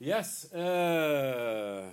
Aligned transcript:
Yes. 0.00 0.44
eh, 0.52 1.86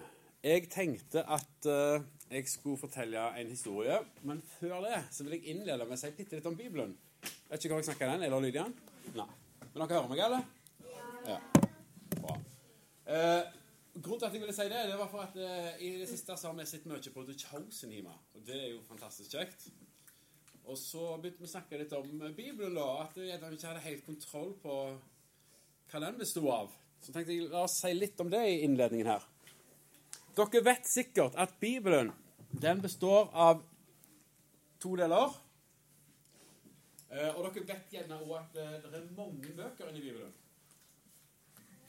jeg 0.44 0.68
tenkte 0.70 1.24
at 1.24 1.68
eh, 1.72 2.02
jeg 2.32 2.48
skulle 2.52 2.78
fortelle 2.78 3.22
en 3.40 3.48
historie, 3.48 3.96
men 4.28 4.42
før 4.60 4.82
det 4.84 4.98
så 5.12 5.24
vil 5.24 5.38
jeg 5.38 5.54
innlede 5.54 5.86
med 5.88 5.96
å 5.96 6.02
si 6.02 6.12
bitte 6.18 6.36
litt 6.36 6.50
om 6.50 6.58
Bibelen. 6.60 6.98
Vet 7.48 7.64
ikke 7.64 7.78
hva 7.78 7.80
jeg 7.80 7.88
snakker 7.94 8.12
den, 8.12 8.26
Er 8.26 8.34
det 8.34 8.42
lyd 8.44 8.50
i 8.52 8.58
den? 8.58 8.76
Nei. 9.16 9.30
Men 9.62 9.88
dere 9.88 10.02
hører 10.02 10.12
meg, 10.12 10.24
eller? 10.26 10.44
Ja. 11.30 11.40
Bra. 12.18 12.36
Eh, 13.08 13.48
grunnen 13.96 14.20
til 14.20 14.28
at 14.28 14.36
jeg 14.36 14.44
ville 14.44 14.58
si 14.60 14.68
det, 14.68 14.84
det 14.92 15.00
var 15.00 15.12
for 15.14 15.24
at 15.24 15.40
eh, 15.40 15.72
i 15.88 15.96
det 16.02 16.10
siste 16.12 16.36
så 16.36 16.52
har 16.52 16.60
vi 16.60 16.68
sett 16.68 16.92
mye 16.92 17.16
på 17.16 17.26
The 17.30 17.40
Chosen 17.40 17.96
hjemme. 17.96 18.20
Og 18.36 18.44
det 18.44 18.60
er 18.60 18.70
jo 18.74 18.84
fantastisk 18.90 19.38
kjekt. 19.38 19.70
Og 20.68 20.76
så 20.80 21.16
begynte 21.22 21.40
vi 21.40 21.48
å 21.48 21.56
snakke 21.56 21.80
litt 21.80 21.96
om 21.96 22.12
Bibelen, 22.36 22.76
da. 22.76 23.08
At 23.08 23.16
jeg 23.16 23.40
ikke 23.40 23.72
hadde 23.72 23.88
helt 23.88 24.06
kontroll 24.12 24.56
på 24.60 24.78
hva 25.92 26.04
den 26.04 26.20
bestod 26.20 26.52
av. 26.52 26.80
Så 27.04 27.12
tenkte 27.12 27.36
jeg, 27.36 27.50
la 27.52 27.66
oss 27.68 27.76
si 27.82 27.92
litt 27.94 28.20
om 28.24 28.30
det 28.32 28.42
i 28.48 28.60
innledningen 28.64 29.10
her. 29.12 29.24
Dere 30.38 30.62
vet 30.66 30.88
sikkert 30.90 31.36
at 31.38 31.58
Bibelen 31.62 32.14
den 32.64 32.82
består 32.82 33.28
av 33.34 33.60
to 34.82 34.96
deler. 34.98 35.36
Eh, 37.12 37.30
og 37.36 37.44
dere 37.46 37.66
vet 37.68 37.92
gjerne 37.94 38.22
òg 38.24 38.32
at 38.40 38.56
eh, 38.58 38.78
det 38.88 39.02
er 39.02 39.12
mange 39.18 39.52
bøker 39.58 39.92
inni 39.92 40.02
Bibelen. 40.06 40.32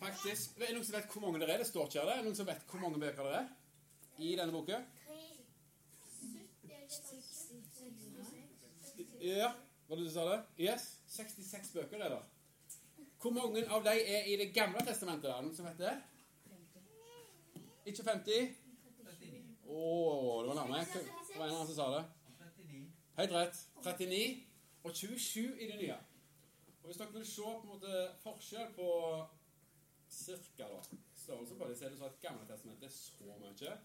Faktisk, 0.03 0.59
Er 0.59 0.67
det 0.67 0.75
noen 0.77 0.85
som 0.85 0.99
vet 0.99 1.13
hvor 1.15 1.23
mange 1.25 1.41
det 1.41 1.49
er? 1.49 1.63
Det 1.63 1.71
står 1.71 1.87
ikke 1.89 2.01
her. 2.03 2.11
det. 2.11 2.19
Er 2.19 2.27
noen 2.27 2.37
som 2.37 2.51
vet 2.51 2.67
hvor 2.69 2.83
mange 2.83 3.01
bøker 3.01 3.31
det 3.31 3.39
er 3.39 3.47
i 4.19 4.35
denne 4.37 4.53
boken? 4.53 4.85
Ja, 9.25 9.55
var 9.89 9.97
det 9.97 10.05
du 10.05 10.11
sa 10.13 10.27
det? 10.29 10.41
Yes, 10.61 10.99
66 11.09 11.73
bøker 11.79 12.03
er 12.05 12.13
det. 12.19 12.23
Hvor 13.25 13.33
mange 13.33 13.63
av 13.73 13.85
dem 13.85 13.99
er 14.07 14.27
i 14.29 14.37
Det 14.37 14.55
gamle 14.55 14.81
testamentet? 14.85 15.31
da? 15.31 15.41
Noen 15.41 15.55
som 15.57 15.65
vet 15.65 15.79
det? 15.79 15.93
Ikke 17.89 18.05
50? 18.05 18.51
Å, 19.65 19.79
det 20.43 20.51
var 20.51 20.59
nærme. 20.59 20.81
Det 20.85 21.39
var 21.39 21.47
en 21.47 21.55
annen 21.55 21.71
som 21.71 21.79
sa 21.79 21.87
det. 21.95 22.03
Helt 23.17 23.33
rett. 23.33 23.63
39 23.87 24.19
og 24.85 24.93
27 24.93 25.41
i 25.57 25.71
det 25.71 25.79
nye. 25.81 25.97
Og 26.83 26.91
Hvis 26.91 27.01
dere 27.01 27.15
vil 27.15 27.25
se 27.31 27.47
på 27.47 27.63
en 27.63 27.73
måte 27.73 28.03
forskjell 28.27 28.77
på 28.77 28.91
cirka 30.19 30.69
da, 30.75 31.01
størrelse 31.17 31.57
på 31.57 31.71
det, 31.71 31.79
så 31.79 31.89
er 31.89 31.95
det 31.95 32.03
sånn 32.03 32.13
at 32.13 32.21
Gamle 32.27 32.45
testamentet 32.51 32.91
er 32.91 32.95
så 32.99 33.39
mye. 33.41 33.79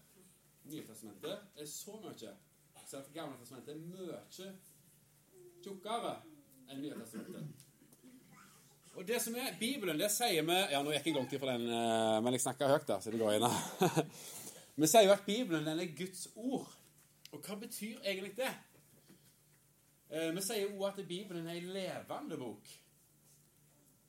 Nye 0.68 0.84
testamentet 0.90 1.64
er 1.64 1.72
så 1.78 1.96
mye. 2.04 2.36
Så 2.84 3.00
at 3.00 3.10
Gamle 3.16 3.40
testamentet 3.40 3.72
er 3.72 3.80
mye 3.88 4.20
tjukkere 5.64 6.14
enn 6.68 6.84
Nye 6.84 7.00
testamentet. 7.00 7.69
Og 8.98 9.06
det 9.06 9.20
som 9.22 9.34
er 9.38 9.54
Bibelen, 9.60 9.98
det 10.00 10.10
sier 10.12 10.42
vi 10.46 10.56
Ja, 10.72 10.80
nå 10.82 10.90
gikk 10.94 11.06
jeg 11.10 11.14
langt 11.16 11.34
for 11.38 11.46
den, 11.52 11.66
eh, 11.70 12.16
men 12.24 12.34
jeg 12.34 12.42
snakker 12.42 12.68
høyt, 12.72 12.86
da, 12.88 12.98
så 13.00 13.12
det 13.12 13.20
går 13.20 13.36
inn. 13.38 13.46
Vi 14.80 14.86
sier 14.88 15.04
jo 15.04 15.12
at 15.12 15.24
Bibelen 15.26 15.66
den 15.66 15.80
er 15.82 15.90
Guds 15.96 16.26
ord. 16.36 16.68
Og 17.32 17.40
hva 17.44 17.56
betyr 17.60 17.98
egentlig 18.02 18.32
det? 18.38 18.50
Eh, 20.10 20.30
Vi 20.34 20.42
sier 20.42 20.70
òg 20.72 20.86
at 20.88 21.02
Bibelen 21.08 21.46
er 21.48 21.58
en 21.60 21.68
levende 21.74 22.38
bok. 22.40 22.70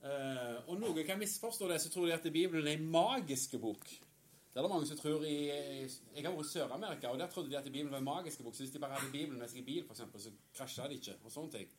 Eh, 0.04 0.56
Og 0.68 0.80
noen 0.82 1.04
kan 1.06 1.20
misforstå 1.22 1.68
det, 1.70 1.82
så 1.84 1.92
tror 1.94 2.08
de 2.10 2.16
at 2.16 2.24
Bibelen 2.34 2.68
er 2.68 2.80
en 2.80 2.88
magisk 2.94 3.58
bok. 3.62 3.86
Det 3.86 4.60
er 4.60 4.66
det 4.66 4.72
mange 4.74 4.88
som 4.90 4.98
tror 5.00 5.24
i 5.24 5.36
Jeg 5.48 6.26
har 6.26 6.34
vært 6.34 6.48
i 6.50 6.50
Sør-Amerika, 6.56 7.08
og 7.14 7.20
der 7.22 7.30
trodde 7.32 7.50
de 7.54 7.58
at 7.60 7.64
Bibelen 7.70 7.92
var 7.94 8.02
en 8.02 8.10
magisk 8.10 8.42
bok. 8.44 8.56
Så 8.56 8.66
hvis 8.66 8.74
de 8.74 8.80
bare 8.80 8.98
hadde 8.98 9.12
Bibelen 9.14 9.40
med 9.40 9.48
seg 9.52 9.62
i 9.62 9.68
bil, 9.70 9.86
eksempel, 9.86 10.20
så 10.22 10.32
krasja 10.58 10.88
de 10.90 10.98
ikke. 11.00 11.16
og 11.24 11.32
sånne 11.32 11.52
ting. 11.60 11.70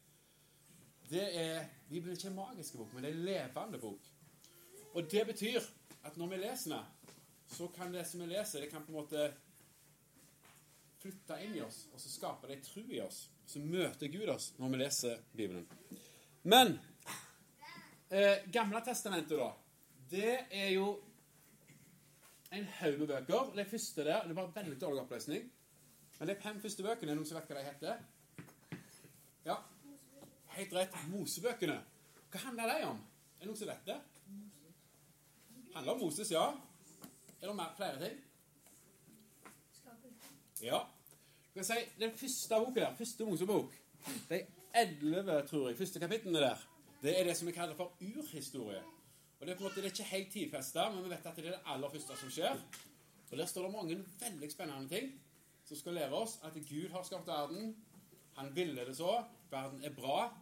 Det 1.10 1.24
er, 1.38 1.64
Bibelen 1.88 2.14
er 2.14 2.18
ikke 2.18 2.28
en 2.28 2.38
magisk 2.38 2.76
bok, 2.76 2.92
men 2.94 3.04
det 3.04 3.10
er 3.10 3.16
en 3.16 3.24
levende 3.24 3.78
bok. 3.78 4.10
Og 4.94 5.10
det 5.10 5.26
betyr 5.26 5.60
at 6.04 6.16
når 6.16 6.26
vi 6.32 6.40
leser 6.42 6.74
den, 6.74 7.14
så 7.52 7.68
kan 7.68 7.92
det 7.92 8.06
som 8.08 8.20
vi 8.20 8.26
leser, 8.26 8.60
det 8.60 8.70
kan 8.70 8.84
på 8.84 8.92
en 8.92 9.00
måte 9.02 9.26
flytte 11.02 11.38
inn 11.44 11.56
i 11.58 11.62
oss, 11.64 11.86
og 11.92 12.00
så 12.00 12.10
skaper 12.12 12.52
det 12.52 12.62
tro 12.64 12.82
i 12.88 13.00
oss. 13.02 13.26
Så 13.46 13.60
møter 13.60 14.08
Gud 14.08 14.28
oss 14.32 14.52
når 14.58 14.72
vi 14.72 14.80
leser 14.80 15.24
Bibelen. 15.36 15.66
Men 16.42 16.78
eh, 18.08 18.46
Gamle 18.52 18.80
testamentet, 18.86 19.38
da, 19.38 19.50
det 20.12 20.36
er 20.50 20.70
jo 20.76 20.94
en 22.52 22.68
haug 22.78 22.98
med 23.00 23.08
bøker. 23.08 23.52
Det 23.56 23.66
første 23.66 24.04
der 24.04 24.28
Det 24.28 24.36
var 24.36 24.52
veldig 24.54 24.80
dårlig 24.80 25.02
oppløsning. 25.02 25.50
Men 26.18 26.28
de 26.28 26.34
fem 26.40 26.60
første 26.60 26.82
bøkene, 26.82 27.12
er 27.12 27.16
noen 27.18 27.26
som 27.26 27.38
vet 27.38 27.48
hva 27.50 27.58
de 27.58 27.66
heter? 27.66 28.02
Ja, 29.46 29.56
helt 30.56 30.74
rett. 30.76 30.96
Mosebøkene. 31.12 31.78
Hva 32.32 32.46
handler 32.46 32.72
de 32.72 32.88
om? 32.88 32.98
Er 33.36 33.44
det 33.44 33.50
noen 33.50 33.58
som 33.58 33.70
vet 33.72 33.86
det? 33.86 34.00
handler 35.74 35.92
om 35.92 36.00
Moses, 36.00 36.30
ja. 36.30 36.44
Er 37.40 37.46
det 37.46 37.56
mer, 37.56 37.74
flere 37.76 38.08
ting? 38.08 38.18
Ja. 40.62 40.78
Du 41.54 41.60
kan 41.60 41.64
si, 41.64 41.78
Den 41.98 42.12
første 42.16 42.54
boken 42.54 42.74
der, 42.74 42.94
første 42.96 43.24
Mosebok, 43.24 43.72
de 44.28 44.46
elleve, 44.74 45.46
tror 45.46 45.68
jeg, 45.68 45.78
første 45.78 46.00
kapitlene 46.00 46.38
der, 46.38 46.68
det 47.02 47.20
er 47.20 47.24
det 47.24 47.36
som 47.36 47.46
vi 47.46 47.52
kaller 47.52 47.74
for 47.76 47.92
urhistorie. 48.00 48.82
Og 49.40 49.46
Det 49.46 49.52
er 49.52 49.58
på 49.58 49.64
en 49.64 49.70
måte, 49.70 49.82
det 49.82 49.84
er 49.84 49.90
ikke 49.90 50.02
helt 50.02 50.32
tidfesta, 50.32 50.90
men 50.90 51.04
vi 51.04 51.10
vet 51.10 51.26
at 51.26 51.36
det 51.36 51.46
er 51.46 51.50
det 51.50 51.60
aller 51.66 51.90
første 51.90 52.16
som 52.16 52.30
skjer. 52.30 52.60
Og 53.30 53.38
Der 53.38 53.46
står 53.46 53.62
det 53.62 53.72
mange 53.72 54.04
veldig 54.20 54.52
spennende 54.52 54.88
ting 54.88 55.20
som 55.64 55.76
skal 55.76 55.94
lære 55.94 56.12
oss 56.12 56.38
at 56.44 56.52
Gud 56.52 56.88
har 56.90 57.02
skapt 57.02 57.26
verden. 57.26 57.76
Han 58.36 58.56
ville 58.56 58.86
det 58.86 58.96
så. 58.96 59.24
Verden 59.50 59.84
er 59.84 59.90
bra. 59.90 60.36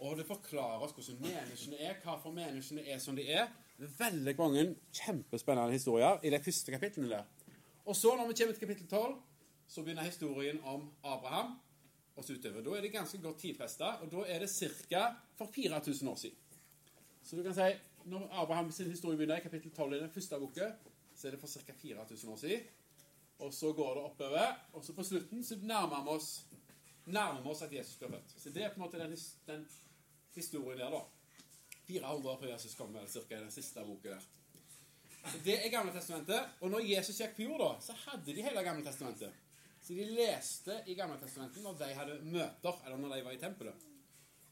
Og 0.00 0.16
det 0.16 0.26
forklarer 0.26 0.80
oss 0.84 0.94
hvordan 0.96 1.20
menneskene 1.20 1.80
er, 1.84 1.98
hvorfor 2.04 2.32
menneskene 2.32 2.86
er 2.88 2.98
som 2.98 3.16
de 3.16 3.26
er. 3.28 3.50
Veldig 3.78 4.34
mange 4.38 4.62
kjempespennende 4.96 5.72
historier 5.72 6.20
i 6.24 6.30
de 6.32 6.40
første 6.44 6.72
kapitlene 6.72 7.10
der. 7.10 7.24
Og 7.84 7.96
så, 7.96 8.14
når 8.16 8.28
vi 8.28 8.36
kommer 8.38 8.54
til 8.54 8.60
kapittel 8.60 8.88
12, 8.88 9.16
så 9.68 9.82
begynner 9.82 10.02
historien 10.02 10.60
om 10.64 10.90
Abraham 11.04 11.58
og 12.16 12.24
så 12.24 12.32
utover. 12.32 12.62
Da 12.64 12.76
er 12.76 12.80
det 12.80 12.92
ganske 12.92 13.18
godt 13.22 13.38
tidfesta, 13.38 13.84
og 13.84 14.10
da 14.12 14.24
er 14.26 14.38
det 14.38 14.50
ca. 14.50 15.04
for 15.36 15.48
4000 15.54 16.08
år 16.08 16.16
siden. 16.16 16.36
Så 17.22 17.36
du 17.36 17.42
kan 17.42 17.54
si, 17.54 17.68
når 18.04 18.28
Abraham 18.32 18.70
sin 18.72 18.90
historie 18.90 19.16
begynner 19.16 19.36
i 19.36 19.40
kapittel 19.40 19.70
12 19.70 19.92
i 19.92 20.00
den 20.00 20.10
første 20.10 20.38
boka, 20.38 20.70
så 21.16 21.26
er 21.26 21.30
det 21.30 21.40
for 21.40 21.48
ca. 21.48 21.72
4000 21.82 22.32
år 22.32 22.36
siden. 22.36 22.60
Og 23.38 23.54
så 23.54 23.72
går 23.72 23.94
det 23.94 24.02
oppover, 24.02 24.68
og 24.72 24.84
så 24.84 24.92
på 24.92 25.02
slutten 25.02 25.44
så 25.44 25.56
nærmer 25.62 26.02
vi 26.04 26.08
oss, 26.08 26.46
nærmer 27.06 27.50
oss 27.50 27.62
at 27.62 27.72
Jesus 27.72 27.96
blir 27.96 28.08
født. 28.08 28.34
Så 28.36 28.50
det 28.50 28.64
er 28.64 28.68
på 28.68 28.74
en 28.74 28.82
måte 28.86 28.98
den, 28.98 29.16
den 29.46 29.66
historien 30.40 30.80
der, 30.80 30.90
da. 30.94 31.04
400 31.86 32.32
år 32.32 32.38
før 32.40 32.52
Jesus 32.52 32.76
kommer, 32.78 33.06
cirka 33.10 33.36
i 33.36 33.44
den 33.44 33.54
siste 33.54 33.84
boka 33.86 34.14
der. 34.14 34.28
Så 35.20 35.38
Det 35.44 35.56
er 35.58 35.70
Gamle 35.72 35.92
testamentet. 35.92 36.60
Og 36.60 36.70
når 36.72 36.86
Jesus 36.86 37.18
gikk 37.20 37.36
på 37.36 37.46
jord, 37.48 37.60
da, 37.60 37.70
så 37.84 37.96
hadde 38.06 38.34
de 38.34 38.44
hele 38.44 38.62
Gamle 38.64 38.84
testamentet. 38.86 39.32
Så 39.80 39.96
de 39.96 40.04
leste 40.04 40.76
i 40.86 40.94
Gamle 40.94 41.18
testamentet 41.20 41.64
når 41.64 41.76
de 41.80 41.90
hadde 41.96 42.20
møter, 42.22 42.80
eller 42.86 43.00
når 43.00 43.16
de 43.16 43.24
var 43.26 43.36
i 43.36 43.42
tempelet. 43.42 43.86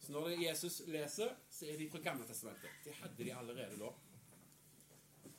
Så 0.00 0.12
når 0.12 0.28
Jesus 0.40 0.82
leser, 0.88 1.32
så 1.50 1.66
er 1.68 1.78
de 1.78 1.88
fra 1.92 2.02
Gamle 2.04 2.26
testamentet. 2.28 2.76
Det 2.84 2.94
hadde 3.00 3.24
de 3.24 3.32
allerede 3.34 3.80
da. 3.80 3.92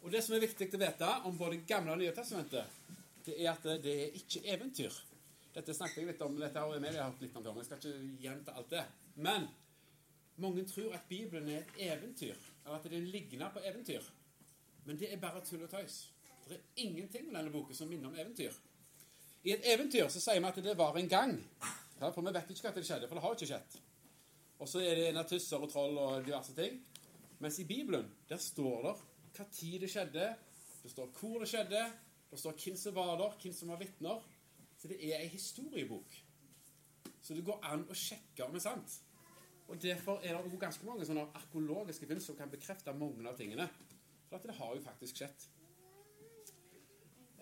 Og 0.01 0.11
det 0.11 0.23
som 0.23 0.35
er 0.35 0.45
viktig 0.45 0.69
å 0.73 0.81
vite 0.81 1.13
om 1.27 1.37
både 1.37 1.61
Gamle 1.67 1.93
og 1.93 2.01
Nye 2.01 2.15
testamentet, 2.15 2.81
det 3.25 3.35
er 3.37 3.51
at 3.51 3.65
det 3.83 3.95
er 4.05 4.19
ikke 4.19 4.43
eventyr. 4.47 4.95
Dette 5.53 5.73
snakket 5.75 6.01
jeg 6.01 6.11
litt 6.11 6.21
om, 6.23 6.37
dette 6.39 6.61
har 6.61 6.75
Emilie 6.75 7.03
hørt 7.03 7.21
litt 7.23 7.35
om 7.35 7.43
det, 7.43 7.51
men 7.51 7.63
jeg 7.63 7.67
skal 7.67 7.79
ikke 7.81 8.23
gjenta 8.23 8.55
alt 8.55 8.69
det. 8.71 8.83
Men 9.19 9.47
mange 10.41 10.65
tror 10.67 10.93
at 10.93 11.07
Bibelen 11.09 11.49
er 11.49 11.59
et 11.63 11.75
eventyr, 11.91 12.35
eller 12.65 12.77
at 12.77 12.87
det 12.91 13.03
ligner 13.03 13.51
på 13.53 13.59
eventyr. 13.65 14.01
Men 14.85 14.99
det 14.99 15.13
er 15.13 15.21
bare 15.21 15.43
tull 15.45 15.63
og 15.63 15.69
tøys. 15.69 16.09
Det 16.47 16.57
er 16.57 16.83
ingenting 16.83 17.27
med 17.27 17.39
denne 17.39 17.51
boken 17.53 17.75
som 17.75 17.87
minner 17.87 18.09
om 18.09 18.15
eventyr. 18.15 18.53
I 19.43 19.53
et 19.53 19.67
eventyr 19.73 20.07
så 20.09 20.21
sier 20.21 20.41
vi 20.41 20.49
at 20.49 20.63
det 20.63 20.77
var 20.77 20.97
en 20.97 21.09
gang. 21.09 21.35
For 21.99 22.21
vi 22.23 22.33
vet 22.33 22.51
ikke 22.51 22.67
hva 22.67 22.73
det 22.75 22.85
skjedde, 22.87 23.07
for 23.07 23.19
det 23.19 23.23
har 23.23 23.35
ikke 23.35 23.49
skjedd. 23.51 23.77
Og 24.59 24.67
så 24.67 24.81
er 24.83 25.01
det 25.15 25.25
tusser 25.27 25.61
og 25.63 25.71
troll 25.71 25.97
og 25.99 26.25
diverse 26.25 26.55
ting. 26.55 26.79
Mens 27.39 27.59
i 27.59 27.67
Bibelen 27.67 28.07
der 28.29 28.41
står 28.43 28.87
det 28.87 28.95
hva 29.37 29.45
tid 29.53 29.79
det 29.83 29.91
skjedde, 29.91 30.25
det 30.83 30.91
står 30.91 31.11
hvor 31.19 31.39
det 31.39 31.47
skjedde, 31.51 31.83
det 32.31 32.39
står 32.39 32.57
hvem 32.63 32.77
som 32.77 32.95
var 32.95 33.13
der, 33.19 33.37
hvem 33.43 33.53
som 33.55 33.71
var 33.71 33.79
vitner. 33.79 34.25
Så 34.79 34.87
det 34.87 34.97
er 35.03 35.19
ei 35.19 35.27
historiebok. 35.27 36.17
Så 37.21 37.35
det 37.35 37.45
går 37.45 37.59
an 37.67 37.85
å 37.85 37.95
sjekke 37.95 38.45
om 38.45 38.55
det 38.55 38.61
er 38.61 38.67
sant. 38.69 38.99
Og 39.69 39.81
Derfor 39.81 40.21
er 40.25 40.37
det 40.41 40.59
ganske 40.59 40.85
mange 40.85 41.05
sånne 41.05 41.27
arkeologiske 41.37 42.07
funn 42.09 42.21
som 42.23 42.37
kan 42.37 42.49
bekrefte 42.49 42.93
mange 42.97 43.27
av 43.29 43.37
tingene. 43.37 43.69
For 44.29 44.41
det 44.41 44.57
har 44.57 44.75
jo 44.75 44.81
faktisk 44.85 45.21
skjedd. 45.21 45.45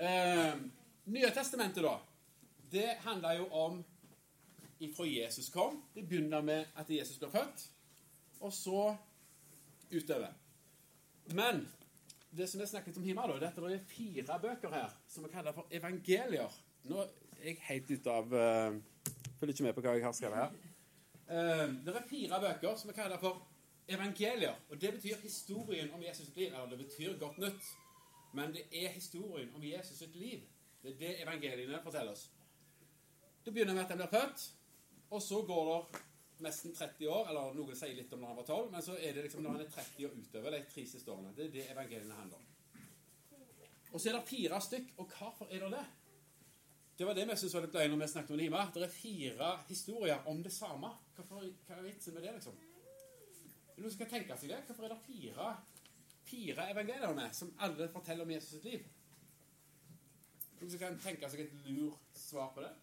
Eh, 0.03 0.59
Nye 1.07 1.29
testamentet, 1.31 1.83
da. 1.83 1.95
Det 2.71 2.97
handler 3.05 3.37
jo 3.39 3.45
om 3.55 3.77
ifra 4.83 5.05
Jesus 5.07 5.47
kom. 5.49 5.79
Det 5.95 6.03
begynner 6.03 6.41
med 6.43 6.65
at 6.75 6.89
Jesus 6.91 7.17
ble 7.21 7.29
født, 7.31 7.63
og 8.39 8.51
så 8.53 8.81
utover. 9.91 10.33
Men 11.31 11.63
det 12.37 12.49
som 12.49 12.59
vi 12.61 12.67
snakket 12.67 12.99
om 12.99 13.07
hjemme, 13.07 13.23
da, 13.39 13.51
det 13.55 13.71
er 13.77 13.87
fire 13.87 14.39
bøker 14.43 14.75
her 14.75 14.97
som 15.07 15.23
vi 15.23 15.31
kaller 15.31 15.55
for 15.55 15.71
evangelier. 15.71 16.59
Nå 16.91 16.99
er 17.39 17.53
jeg 17.53 17.61
helt 17.69 17.91
ute 17.91 18.11
av 18.11 18.33
uh, 18.35 18.75
Følger 19.39 19.53
ikke 19.53 19.63
med 19.67 19.75
på 19.77 19.81
hva 19.85 19.95
jeg 19.95 20.03
har 20.03 20.15
skrevet 20.17 20.43
her. 20.43 20.76
Uh, 21.27 21.67
det 21.85 21.95
er 21.95 22.07
fire 22.09 22.39
bøker 22.41 22.75
som 22.75 22.89
vi 22.91 22.95
kaller 22.95 23.19
for 23.19 23.43
evangelier. 23.87 24.55
Og 24.69 24.81
det 24.81 24.93
betyr 24.93 25.21
historien 25.23 25.91
om 25.93 26.01
Jesus' 26.03 26.31
liv. 26.35 26.47
Eller 26.47 26.69
det 26.69 26.77
betyr 26.77 27.19
godt 27.19 27.37
nytt. 27.37 27.73
Men 28.33 28.53
det 28.53 28.67
er 28.71 28.89
historien 28.89 29.55
om 29.55 29.63
Jesus 29.63 29.97
sitt 29.97 30.15
liv. 30.15 30.41
Det 30.83 30.93
er 30.93 30.97
det 30.99 31.13
evangeliene 31.23 31.79
forteller 31.83 32.11
oss. 32.11 32.31
Det 33.45 33.53
begynner 33.53 33.73
med 33.73 33.83
at 33.83 33.89
han 33.89 33.97
blir 33.97 34.11
født, 34.11 34.43
og 35.09 35.21
så 35.21 35.41
går 35.47 35.69
det 35.71 36.01
nesten 36.45 36.75
30 36.75 37.09
år, 37.09 37.29
eller 37.31 37.55
noen 37.55 37.77
sier 37.79 37.95
litt 37.95 38.11
om 38.13 38.21
når 38.21 38.33
han 38.33 38.37
var 38.37 38.47
12, 38.47 38.71
men 38.73 38.83
så 38.85 38.97
er 38.99 39.15
det 39.15 39.23
liksom 39.25 39.43
når 39.43 39.55
han 39.55 39.63
er 39.63 39.71
30 39.71 40.09
og 40.09 40.17
utover 40.19 40.53
de 40.53 40.59
tre 40.73 40.83
siste 40.85 41.11
årene. 41.11 41.31
Det 41.37 41.45
er 41.45 41.53
det 41.55 41.63
evangeliene 41.71 42.19
handler 42.19 42.41
om. 42.41 42.49
Og 43.93 44.01
så 44.01 44.11
er 44.11 44.17
det 44.17 44.27
fire 44.27 44.59
stykk, 44.61 44.91
og 44.97 45.15
hvorfor 45.15 45.49
er 45.49 45.63
det 45.63 45.71
det? 45.77 45.85
Det 46.97 47.05
var 47.05 47.13
det 47.13 47.27
vi 47.29 47.35
syntes 47.37 47.53
var 47.53 47.65
litt 47.67 47.75
løye 47.77 47.89
når 47.91 47.99
vi 48.01 48.07
snakket 48.09 48.31
om 48.33 48.39
det 48.39 48.45
hjemme. 48.47 48.61
Det 48.73 48.83
er 48.83 48.93
fire 48.93 49.49
historier 49.67 50.29
om 50.31 50.39
det 50.43 50.53
samme. 50.53 50.89
Hvorfor, 51.15 51.43
hva 51.67 51.75
er 51.77 51.85
vitsen 51.85 52.15
med 52.15 52.25
det, 52.25 52.31
liksom? 52.39 52.55
Er 53.75 53.83
noen 53.83 53.93
som 53.93 54.01
kan 54.01 54.09
tenke 54.15 54.37
seg 54.41 54.49
det? 54.49 54.63
Hvorfor 54.65 54.87
er 54.87 54.93
det 54.95 54.97
fire, 55.05 55.51
fire 56.25 56.65
evangelier 56.73 57.35
som 57.37 57.53
alle 57.61 57.89
forteller 57.93 58.25
om 58.25 58.33
Jesus 58.33 58.55
sitt 58.55 58.65
liv? 58.65 58.87
Noen 60.57 60.73
som 60.73 60.81
kan 60.81 60.97
tenke 61.03 61.29
seg 61.29 61.45
et 61.45 61.53
lurt 61.67 62.17
svar 62.17 62.49
på 62.55 62.65
det? 62.65 62.73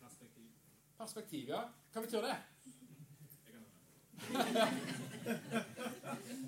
Perspektiv. 0.00 0.48
Perspektiv, 0.96 1.52
ja. 1.52 1.60
Hva 1.92 2.06
betyr 2.06 2.24
det? 2.30 2.38
Jeg 4.24 4.40
kan 4.40 4.56
høre. 4.56 4.72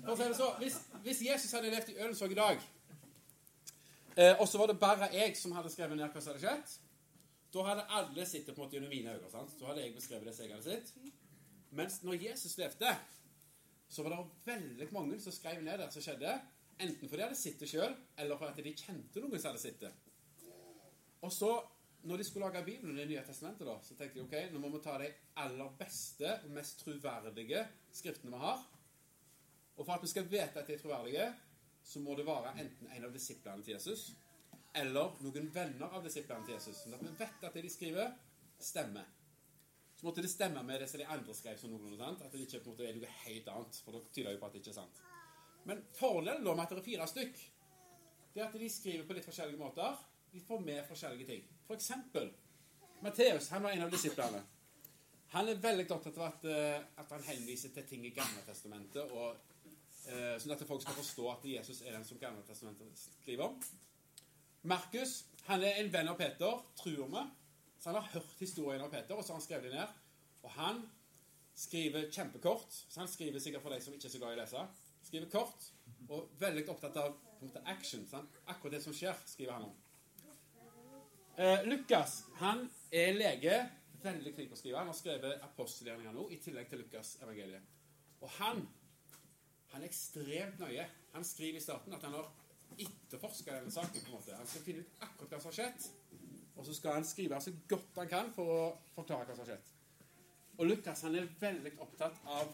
For 0.01 0.15
å 0.15 0.17
si 0.17 0.25
det 0.25 0.35
så, 0.41 0.49
hvis, 0.63 0.81
hvis 1.05 1.23
Jesus 1.27 1.53
hadde 1.53 1.69
levd 1.75 1.93
i 1.93 1.99
Ølensvåg 1.99 2.33
i 2.33 2.41
dag, 2.41 2.69
og 4.39 4.47
så 4.47 4.59
var 4.59 4.67
det 4.71 4.79
bare 4.81 5.09
jeg 5.13 5.37
som 5.37 5.53
hadde 5.55 5.71
skrevet 5.71 5.97
ned 5.97 6.09
hva 6.11 6.21
som 6.21 6.33
hadde 6.33 6.43
skjedd, 6.43 6.77
da 7.53 7.63
hadde 7.65 7.85
alle 7.97 8.25
sittet 8.29 8.53
på 8.53 8.61
en 8.61 8.65
måte 8.65 8.77
gjennom 8.77 8.91
mine 8.93 9.15
øyne. 9.15 9.31
sant? 9.31 9.55
Da 9.59 9.71
hadde 9.71 9.85
jeg 9.85 9.95
beskrevet 9.95 10.27
det 10.27 10.35
som 10.35 10.45
jeg 10.45 10.53
hadde 10.53 10.75
sett. 10.75 11.15
Mens 11.71 12.01
når 12.03 12.21
Jesus 12.23 12.57
levde, 12.57 12.93
så 13.89 14.03
var 14.05 14.13
det 14.15 14.19
veldig 14.45 14.87
mange 14.93 15.19
som 15.21 15.33
skrev 15.33 15.63
ned 15.63 15.81
det 15.81 15.89
som 15.93 16.05
skjedde, 16.05 16.35
enten 16.79 17.09
fordi 17.09 17.21
de 17.21 17.25
hadde 17.25 17.39
sett 17.39 17.59
det 17.59 17.69
sjøl, 17.71 17.95
eller 18.17 18.37
fordi 18.37 18.65
de 18.67 18.77
kjente 18.77 19.23
noen 19.23 19.41
som 19.41 19.51
hadde 19.51 19.63
sett 19.63 19.81
det. 19.81 19.91
Og 21.25 21.33
så, 21.33 21.49
når 22.07 22.21
de 22.21 22.23
skulle 22.23 22.47
lage 22.47 22.63
Bibelen 22.63 22.95
Det 22.97 23.07
nye 23.09 23.23
testamentet, 23.27 23.67
da, 23.67 23.75
så 23.83 23.95
tenkte 23.95 24.19
de 24.19 24.25
ok, 24.25 24.35
nå 24.53 24.61
må 24.61 24.69
vi 24.75 24.83
ta 24.83 24.97
de 25.01 25.09
aller 25.43 25.73
beste 25.79 26.35
og 26.45 26.53
mest 26.55 26.79
troverdige 26.85 27.65
skriftene 27.91 28.31
vi 28.35 28.43
har. 28.45 28.61
Og 29.75 29.85
for 29.85 29.95
at 29.95 30.03
vi 30.03 30.11
skal 30.11 30.29
vite 30.29 30.61
at 30.61 30.67
de 30.67 30.75
er 30.75 30.81
troverdige, 30.81 31.27
så 31.89 32.01
må 32.03 32.15
det 32.17 32.27
være 32.27 32.53
enten 32.61 32.89
en 32.93 33.05
av 33.07 33.13
disiplene 33.13 33.65
til 33.65 33.73
Jesus 33.73 34.11
eller 34.77 35.15
noen 35.23 35.47
venner 35.53 35.95
av 35.95 36.03
disiplene 36.05 36.45
til 36.45 36.55
Jesus. 36.55 36.83
Sånn 36.83 36.93
at 36.93 37.01
vi 37.01 37.13
vet 37.17 37.45
at 37.47 37.55
det 37.55 37.63
de 37.65 37.71
skriver, 37.73 38.11
stemmer. 38.61 39.07
Så 39.97 40.05
måtte 40.05 40.23
det 40.23 40.31
stemme 40.31 40.61
med 40.63 40.79
det 40.79 40.89
som 40.91 41.01
de 41.01 41.07
andre 41.09 41.33
skrev 41.35 41.57
som 41.59 41.73
noen, 41.73 41.95
sant? 41.99 42.21
At 42.23 42.35
det 42.35 42.45
ikke 42.45 42.61
på 42.63 42.69
en 42.69 42.75
måte 42.75 42.85
er 42.87 42.99
noe 42.99 43.15
helt 43.23 43.49
annet. 43.51 43.79
For 43.83 43.97
det 43.97 44.03
tyder 44.15 44.35
jo 44.35 44.41
på 44.41 44.47
at 44.47 44.53
det 44.55 44.61
ikke 44.61 44.71
er 44.75 44.77
sant. 44.77 45.01
Men 45.67 45.81
fordelen 45.97 46.45
med 46.45 46.63
at 46.63 46.75
det 46.75 46.79
er 46.79 46.85
fire 46.85 47.09
stykk, 47.09 47.41
det 48.35 48.43
er 48.43 48.47
at 48.47 48.61
de 48.61 48.69
skriver 48.71 49.09
på 49.09 49.17
litt 49.17 49.27
forskjellige 49.27 49.59
måter. 49.59 49.97
De 50.29 50.45
får 50.45 50.61
med 50.63 50.85
forskjellige 50.87 51.27
ting. 51.27 51.43
For 51.65 51.75
eksempel 51.75 52.29
Matteus, 53.01 53.49
han 53.49 53.65
var 53.65 53.73
en 53.73 53.87
av 53.87 53.91
disiplene. 53.91 54.39
Han 55.33 55.49
er 55.49 55.59
veldig 55.61 55.85
opptatt 55.93 56.17
av 56.17 56.25
at, 56.29 56.45
eh, 56.49 56.79
at 57.01 57.11
han 57.13 57.25
henviser 57.25 57.73
til 57.73 57.85
ting 57.89 58.05
i 58.05 58.13
Gamle 58.13 58.41
testamentet, 58.47 59.11
og, 59.11 59.37
sånn 60.41 60.55
at 60.55 60.63
folk 60.67 60.81
skal 60.83 60.97
forstå 60.97 61.25
at 61.31 61.45
Jesus 61.45 61.83
er 61.83 61.93
den 61.95 62.05
som 62.07 62.19
Gamle 62.21 62.41
testamentet 62.47 62.97
skriver 62.97 63.49
om. 63.49 63.59
Markus 64.69 65.23
han 65.47 65.63
er 65.65 65.79
en 65.81 65.91
venn 65.93 66.09
av 66.11 66.17
Peter, 66.19 66.61
tror 66.77 67.07
vi. 67.09 67.25
Så 67.79 67.89
han 67.89 67.97
har 67.97 68.09
hørt 68.13 68.39
historien 68.41 68.83
av 68.83 68.91
Peter, 68.91 69.15
og 69.15 69.23
så 69.23 69.33
har 69.33 69.39
han 69.39 69.45
skrevet 69.45 69.69
det 69.69 69.77
ned. 69.79 69.99
Og 70.43 70.51
han 70.51 70.81
skriver 71.57 72.09
kjempekort. 72.11 72.67
Så 72.69 72.99
han 72.99 73.09
skriver 73.09 73.41
sikkert 73.41 73.63
for 73.63 73.73
deg 73.73 73.83
som 73.83 73.95
ikke 73.95 74.09
er 74.09 74.13
så 74.13 74.21
glad 74.21 74.35
i 74.35 74.37
å 74.37 74.41
lese. 74.43 74.65
Skriver 75.07 75.31
kort, 75.31 75.69
og 76.09 76.33
veldig 76.41 76.65
opptatt 76.69 76.99
av 77.01 77.15
punktet 77.39 77.71
action. 77.71 78.05
Sant? 78.11 78.35
Akkurat 78.51 78.77
det 78.77 78.83
som 78.83 78.95
skjer, 78.95 79.15
skriver 79.31 79.55
han 79.55 79.69
om. 79.69 79.75
Eh, 81.39 81.65
Lukas 81.71 82.23
han 82.41 82.65
er 82.91 83.13
lege. 83.15 83.57
Veldig 84.03 84.33
flink 84.35 84.53
å 84.53 84.59
skrive. 84.59 84.79
Han 84.79 84.91
har 84.91 84.97
skrevet 84.97 85.43
apostelgjerninger 85.49 86.15
nå, 86.15 86.27
i 86.35 86.39
tillegg 86.43 86.69
til 86.69 86.83
Lukas 86.83 87.15
evangeliet. 87.23 87.63
Og 88.19 88.29
han 88.37 88.65
han 89.73 89.81
er 89.81 89.89
ekstremt 89.89 90.61
nøye. 90.61 90.85
Han 91.13 91.25
skriver 91.25 91.59
i 91.59 91.63
starten 91.63 91.93
at 91.93 92.05
han 92.05 92.15
har 92.17 92.29
etterforska 92.79 93.57
denne 93.57 93.71
saken. 93.71 94.01
på 94.01 94.07
en 94.07 94.15
måte. 94.17 94.35
Han 94.35 94.47
skal 94.47 94.65
finne 94.65 94.85
ut 94.85 95.03
akkurat 95.05 95.35
hva 95.35 95.41
som 95.41 95.51
har 95.51 95.57
skjedd. 95.59 95.89
Og 96.55 96.65
så 96.65 96.73
skal 96.75 96.97
han 96.97 97.05
skrive 97.07 97.41
så 97.41 97.53
godt 97.67 98.01
han 98.01 98.09
kan 98.11 98.31
for 98.35 98.55
å 98.55 98.63
forklare 98.95 99.29
hva 99.29 99.35
som 99.35 99.45
har 99.45 99.53
skjedd. 99.53 99.75
Og 100.59 100.67
Lukas 100.67 101.03
han 101.07 101.15
er 101.15 101.29
veldig 101.39 101.75
opptatt 101.79 102.17
av 102.27 102.49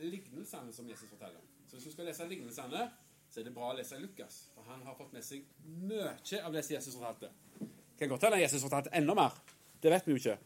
lignelsene 0.00 0.72
som 0.72 0.88
Jesus 0.88 1.08
forteller. 1.08 1.40
Så 1.68 1.76
hvis 1.76 1.86
du 1.88 1.92
skal 1.94 2.10
lese 2.10 2.26
lignelsene, 2.28 2.88
så 3.30 3.40
er 3.40 3.46
det 3.46 3.54
bra 3.54 3.70
å 3.70 3.76
lese 3.78 4.00
Lukas. 4.00 4.42
For 4.54 4.66
han 4.68 4.82
har 4.84 4.96
fått 4.98 5.14
med 5.14 5.24
seg 5.24 5.46
mye 5.64 6.12
av 6.42 6.52
det 6.52 6.64
som 6.66 6.74
Jesus 6.74 6.96
fortalte. 6.96 7.30
Kan 8.00 8.10
godt 8.10 8.26
hende 8.26 8.40
Jesus 8.42 8.64
fortalte 8.64 8.92
enda 8.96 9.14
mer. 9.14 9.36
Det 9.80 9.92
vet 9.92 10.08
vi 10.08 10.16
jo 10.16 10.20
ikke. 10.20 10.36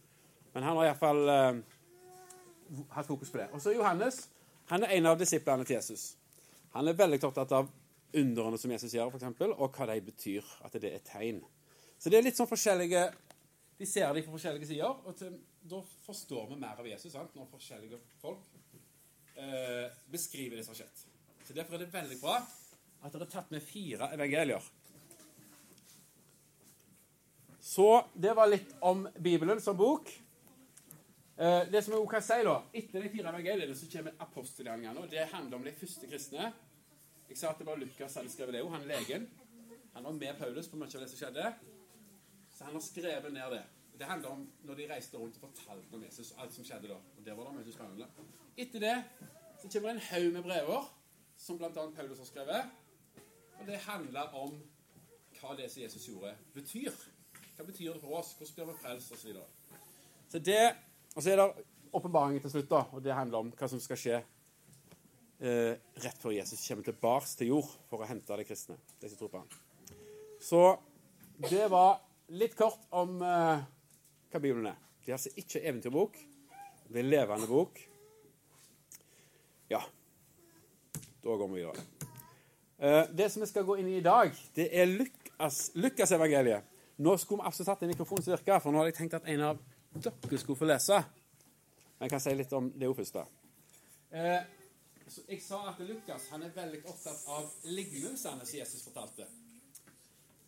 Men 0.55 0.67
han 0.69 0.79
har 0.79 0.91
iallfall 0.91 1.23
uh, 1.31 1.61
hatt 2.95 3.09
fokus 3.09 3.33
på 3.33 3.41
det. 3.41 3.49
Og 3.57 3.63
så 3.63 3.75
Johannes. 3.75 4.29
Han 4.71 4.85
er 4.85 4.97
en 4.97 5.11
av 5.11 5.19
disiplene 5.21 5.67
til 5.67 5.77
Jesus. 5.77 6.15
Han 6.75 6.89
er 6.89 6.97
veldig 6.99 7.21
opptatt 7.29 7.53
av 7.55 7.69
underne 8.15 8.59
som 8.59 8.73
Jesus 8.73 8.95
gjør, 8.95 9.11
for 9.11 9.21
eksempel, 9.21 9.53
og 9.53 9.75
hva 9.77 9.89
de 9.91 10.01
betyr. 10.07 10.47
At 10.67 10.77
det 10.81 10.93
er 10.95 11.05
tegn. 11.07 11.43
Så 11.99 12.11
det 12.11 12.19
er 12.19 12.27
litt 12.27 12.39
sånn 12.39 12.51
forskjellige 12.51 13.07
De 13.75 13.87
ser 13.89 14.13
dem 14.15 14.23
fra 14.23 14.37
forskjellige 14.37 14.69
sider, 14.69 15.01
og 15.03 15.17
til, 15.19 15.33
da 15.67 15.81
forstår 16.05 16.45
vi 16.53 16.59
mer 16.61 16.79
av 16.79 16.87
Jesus 16.87 17.11
sant? 17.11 17.33
når 17.35 17.49
forskjellige 17.51 17.99
folk 18.21 18.45
eh, 19.35 19.89
beskriver 20.13 20.61
det 20.61 20.63
som 20.63 20.77
har 20.77 20.85
skjedd. 20.85 21.03
Så 21.43 21.57
Derfor 21.57 21.75
er 21.75 21.83
det 21.83 21.91
veldig 21.93 22.21
bra 22.21 22.37
at 22.39 23.11
dere 23.13 23.27
har 23.27 23.33
tatt 23.33 23.51
med 23.51 23.65
fire 23.67 24.13
evangelier. 24.15 24.63
Så 27.65 27.89
det 28.15 28.37
var 28.39 28.47
litt 28.53 28.77
om 28.85 29.09
Bibelen 29.19 29.61
som 29.61 29.77
bok. 29.77 30.13
Eh, 31.37 31.63
det 31.71 31.83
som 31.83 31.97
jeg 31.97 32.09
kan 32.11 32.23
si 32.23 32.43
da, 32.47 32.59
Etter 32.79 33.03
de 33.03 33.11
fire 33.11 33.31
evangeliene 33.33 33.75
så 33.75 33.89
kommer 33.91 34.21
apostelgjerningene. 34.23 35.07
Det 35.11 35.27
handler 35.33 35.59
om 35.59 35.65
de 35.67 35.73
første 35.75 36.07
kristne. 36.11 36.53
Jeg 37.29 37.39
sa 37.41 37.51
at 37.51 37.59
det 37.59 37.67
var 37.67 37.81
Lukas 37.81 38.15
hadde 38.15 38.31
skrevet 38.31 38.55
det 38.55 38.63
òg, 38.63 38.71
han 38.71 38.87
legen. 38.87 39.25
Han 39.95 40.05
var 40.05 40.13
med 40.19 40.39
Paulus 40.39 40.69
på 40.69 40.79
mye 40.79 40.91
av 40.95 41.03
det 41.03 41.09
som 41.11 41.19
skjedde. 41.19 41.55
Så 42.55 42.69
han 42.69 42.77
har 42.77 42.85
skrevet 42.85 43.33
ned 43.35 43.57
det. 43.57 43.63
Det 43.99 44.07
handler 44.07 44.29
om 44.29 44.45
når 44.67 44.79
de 44.79 44.87
reiste 44.91 45.19
rundt 45.19 45.37
og 45.39 45.49
fortalte 45.49 45.95
om 45.95 46.03
Jesus. 46.03 46.35
alt 46.39 46.55
som 46.55 46.65
skjedde 46.65 46.89
da. 46.89 46.95
Og 46.95 47.25
det 47.27 47.37
var 47.37 47.51
det 47.51 47.57
mye 47.59 47.75
spennende. 47.75 48.07
Etter 48.57 48.81
det 48.81 48.97
så 49.63 49.69
kommer 49.73 49.91
en 49.91 50.05
haug 50.11 50.33
med 50.33 50.43
brever 50.43 50.89
som 51.39 51.59
bl.a. 51.59 51.69
Paulus 51.71 52.19
har 52.19 52.27
skrevet. 52.27 52.71
Og 53.61 53.67
det 53.67 53.83
handler 53.89 54.35
om 54.39 54.55
hva 55.41 55.55
det 55.59 55.71
som 55.71 55.83
Jesus 55.83 56.09
gjorde, 56.09 56.35
betyr. 56.55 56.91
Hva 57.57 57.67
betyr 57.67 57.93
det 57.93 58.01
for 58.01 58.19
oss? 58.19 58.35
Hvordan 58.39 58.55
blir 58.55 58.71
vi 58.71 58.81
frelst? 58.83 59.13
Og 59.13 59.19
så 59.19 59.27
videre. 59.27 59.47
Så 60.29 60.39
det, 60.39 60.75
og 61.15 61.23
så 61.23 61.33
er 61.33 61.41
det 61.41 61.67
åpenbaringen 61.95 62.43
til 62.43 62.51
slutt, 62.57 62.71
da, 62.71 62.83
og 62.93 63.03
det 63.05 63.15
handler 63.15 63.45
om 63.45 63.53
hva 63.55 63.69
som 63.71 63.81
skal 63.83 64.01
skje 64.01 64.17
eh, 64.19 65.75
rett 66.03 66.21
før 66.23 66.35
Jesus 66.35 66.65
kommer 66.67 66.87
tilbake 66.89 67.31
til 67.39 67.53
jord 67.55 67.71
for 67.91 68.03
å 68.03 68.09
hente 68.09 68.39
de 68.41 68.47
kristne. 68.49 68.79
de 69.01 69.11
som 69.11 69.21
tror 69.21 69.33
på 69.33 69.43
han. 69.43 69.55
Så 70.43 70.63
det 71.51 71.69
var 71.73 72.03
litt 72.35 72.57
kort 72.59 72.83
om 72.91 73.21
eh, 73.23 73.65
hva 74.33 74.41
Bibelen 74.41 74.71
er. 74.73 74.81
Det 75.05 75.13
er 75.13 75.19
altså 75.19 75.35
ikke 75.37 75.63
eventyrbok. 75.63 76.19
Det 76.89 77.01
er 77.01 77.07
levende 77.07 77.49
bok. 77.49 77.79
Ja. 79.71 79.81
Da 81.25 81.37
går 81.41 81.49
vi 81.49 81.63
videre. 81.63 81.85
Eh, 82.79 83.05
det 83.17 83.31
som 83.33 83.45
vi 83.45 83.49
skal 83.49 83.65
gå 83.65 83.79
inn 83.81 83.89
i 83.89 83.99
i 83.99 84.05
dag, 84.05 84.33
det 84.57 84.69
er 84.73 84.91
Lukas, 84.91 86.13
evangeliet. 86.13 86.67
Nå 86.97 87.17
skulle 87.19 87.43
vi 87.43 87.49
absolutt 87.49 87.73
hatt 87.73 87.83
en 87.83 87.91
mikrofon 87.91 88.23
som 88.23 88.35
virka, 88.35 88.59
for 88.63 88.71
nå 88.71 88.81
hadde 88.81 88.93
jeg 88.93 88.99
tenkt 89.01 89.17
at 89.19 89.31
en 89.33 89.47
av 89.51 89.63
dere 89.95 90.39
skulle 90.39 90.59
få 90.59 90.69
lese. 90.69 90.99
Men 91.99 92.07
jeg 92.07 92.11
kan 92.11 92.21
si 92.21 92.35
litt 92.35 92.53
om 92.53 92.71
det 92.75 92.89
òg 92.91 92.97
først. 92.99 93.21
Eh, 94.11 94.43
jeg 95.29 95.41
sa 95.43 95.61
at 95.71 95.81
Lukas 95.87 96.29
han 96.33 96.43
er 96.43 96.53
veldig 96.55 96.83
opptatt 96.91 97.27
av 97.31 97.51
lignelsene 97.71 98.47
som 98.47 98.59
Jesus 98.59 98.83
fortalte. 98.87 99.27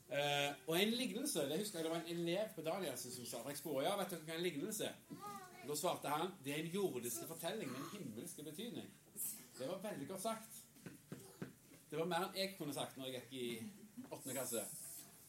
Eh, 0.08 0.52
og 0.66 0.76
en 0.78 0.92
lignelse 0.94 1.48
det 1.50 1.58
husker 1.58 1.80
jeg 1.80 1.84
det 1.86 1.90
var 1.90 2.02
en 2.02 2.12
elev 2.12 2.52
på 2.54 2.62
Danielsen 2.62 3.10
som 3.10 3.26
sa 3.26 3.40
jeg 3.48 3.58
spurte, 3.58 3.88
ja, 3.88 3.96
vet 3.98 4.12
dere 4.12 4.22
hva 4.28 4.36
en 4.36 4.44
lignelse 4.44 4.90
Da 5.66 5.74
svarte 5.74 6.12
han 6.12 6.30
det 6.44 6.52
er 6.54 6.60
en 6.60 6.76
jordisk 6.76 7.24
fortelling 7.26 7.72
med 7.72 7.80
en 7.80 7.88
himmelsk 7.92 8.44
betydning. 8.46 8.86
Det 9.58 9.66
var 9.66 9.82
veldig 9.82 10.08
godt 10.08 10.22
sagt. 10.22 10.62
Det 11.90 11.98
var 11.98 12.06
mer 12.06 12.28
enn 12.28 12.38
jeg 12.38 12.54
kunne 12.58 12.74
sagt 12.74 12.98
når 12.98 13.10
jeg 13.10 13.22
gikk 13.22 13.32
i 13.34 14.06
åttende 14.10 14.36
klasse. 14.36 14.62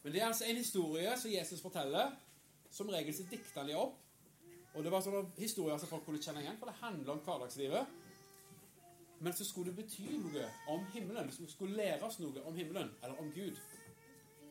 Men 0.02 0.14
det 0.14 0.22
er 0.22 0.26
altså 0.28 0.46
en 0.46 0.60
historie 0.62 1.16
som 1.18 1.32
Jesus 1.32 1.62
forteller. 1.62 2.14
Som 2.70 2.90
regel 2.92 3.14
så 3.16 3.26
dikter 3.30 3.60
han 3.60 3.70
de 3.70 3.76
opp. 3.78 3.98
Og 4.76 4.84
det 4.84 4.92
var 4.92 5.02
sånne 5.02 5.24
historier 5.38 5.78
som 5.80 5.90
folk 5.90 6.04
kunne 6.06 6.20
kjenne 6.22 6.42
igjen, 6.44 6.58
for 6.60 6.70
det 6.70 6.80
handler 6.82 7.14
om 7.14 7.22
hverdagslivet. 7.24 7.96
Men 9.18 9.34
så 9.34 9.44
skulle 9.44 9.72
det 9.72 9.82
bety 9.82 10.06
noe 10.22 10.44
om 10.70 10.84
himmelen. 10.92 11.30
Det 11.32 11.50
skulle 11.50 11.76
lære 11.76 12.04
oss 12.06 12.20
noe 12.22 12.42
om 12.46 12.54
himmelen, 12.54 12.92
eller 13.02 13.18
om 13.18 13.32
Gud. 13.34 13.58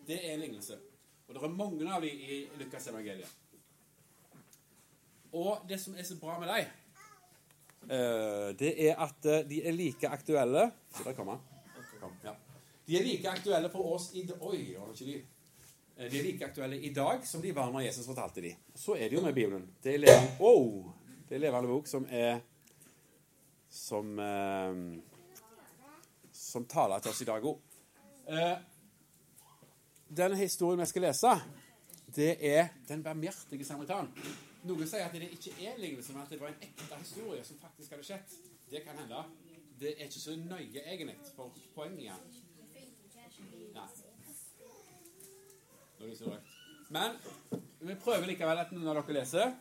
Det 0.07 0.17
er 0.17 0.33
en 0.33 0.43
lignelse. 0.43 0.79
Og 1.27 1.35
det 1.35 1.43
er 1.43 1.55
mange 1.59 1.87
av 1.91 2.03
dem 2.03 2.23
i 2.23 2.41
Lukas 2.59 2.87
evangeliet. 2.87 3.31
Og 5.35 5.63
det 5.69 5.79
som 5.79 5.95
er 5.95 6.03
så 6.07 6.15
bra 6.19 6.39
med 6.39 6.47
dem, 6.47 6.67
eh, 7.91 8.49
det 8.59 8.73
er 8.89 8.99
at 9.03 9.25
eh, 9.25 9.43
de 9.49 9.61
er 9.67 9.75
like 9.75 10.07
aktuelle 10.07 10.69
Skal 10.93 11.09
dere 11.09 11.15
komme? 11.17 11.35
Kom, 11.99 12.13
ja. 12.23 12.31
De 12.87 12.95
er 12.97 13.03
like 13.03 13.29
aktuelle 13.29 13.69
for 13.69 13.95
oss 13.95 14.13
i 14.15 14.23
dag 14.27 14.41
Oi, 14.41 14.75
var 14.77 14.87
det 14.87 15.01
ikke 15.01 15.11
de? 15.11 15.36
Eh, 15.97 16.11
De 16.11 16.19
er 16.19 16.23
like 16.23 16.45
aktuelle 16.45 16.77
i 16.81 16.93
dag 16.93 17.25
som 17.27 17.41
de 17.41 17.51
var 17.55 17.71
når 17.71 17.87
Jesus 17.87 18.05
fortalte 18.05 18.41
de. 18.41 18.55
Så 18.75 18.95
er 18.95 19.09
det 19.09 19.17
jo 19.17 19.21
med 19.21 19.33
Bibelen. 19.33 19.67
Det 19.83 19.93
er 19.95 19.97
levende, 19.97 20.37
oh, 20.39 20.91
det 21.29 21.35
er 21.35 21.39
levende 21.39 21.67
bok 21.69 21.87
som 21.87 22.05
er 22.09 22.39
Som 23.69 24.19
eh, 24.19 25.01
Som 26.33 26.65
taler 26.65 26.99
til 26.99 27.11
oss 27.11 27.21
i 27.21 27.25
dag 27.27 27.43
òg. 27.43 27.59
Eh, 28.27 28.57
den 30.17 30.35
historien 30.39 30.79
vi 30.79 30.85
skal 30.85 31.01
lese, 31.01 31.33
det 32.15 32.37
er 32.39 32.67
Den 32.87 33.03
barmhjertige 33.03 33.65
samaritan. 33.65 34.07
Noen 34.63 34.87
sier 34.87 35.05
at 35.05 35.13
det 35.13 35.27
ikke 35.31 35.51
er 35.67 35.77
lignelse, 35.79 36.13
men 36.13 36.21
at 36.23 36.29
det 36.31 36.39
var 36.41 36.47
en 36.47 36.61
ekte 36.63 36.95
historie 36.99 37.43
som 37.43 37.59
faktisk 37.61 37.91
hadde 37.91 38.03
skjedd. 38.03 38.37
Det 38.71 38.83
kan 38.83 38.97
hende. 38.99 39.23
Det 39.79 39.93
er 39.97 40.07
ikke 40.07 40.19
så 40.19 40.35
nøye, 40.39 40.81
egentlig, 40.93 41.15
for 41.35 41.51
poenget 41.75 42.03
i 42.03 42.07
den. 42.07 42.43
Nei. 43.75 43.83
Nå 43.83 43.83
er 43.83 43.87
det 43.87 43.97
så 43.97 44.05
rødt. 44.07 44.17
Men 46.89 47.17
vi 47.79 47.95
prøver 47.95 48.27
likevel 48.29 48.61
at 48.61 48.71
av 48.73 48.85
dere 48.87 49.17
leser. 49.19 49.53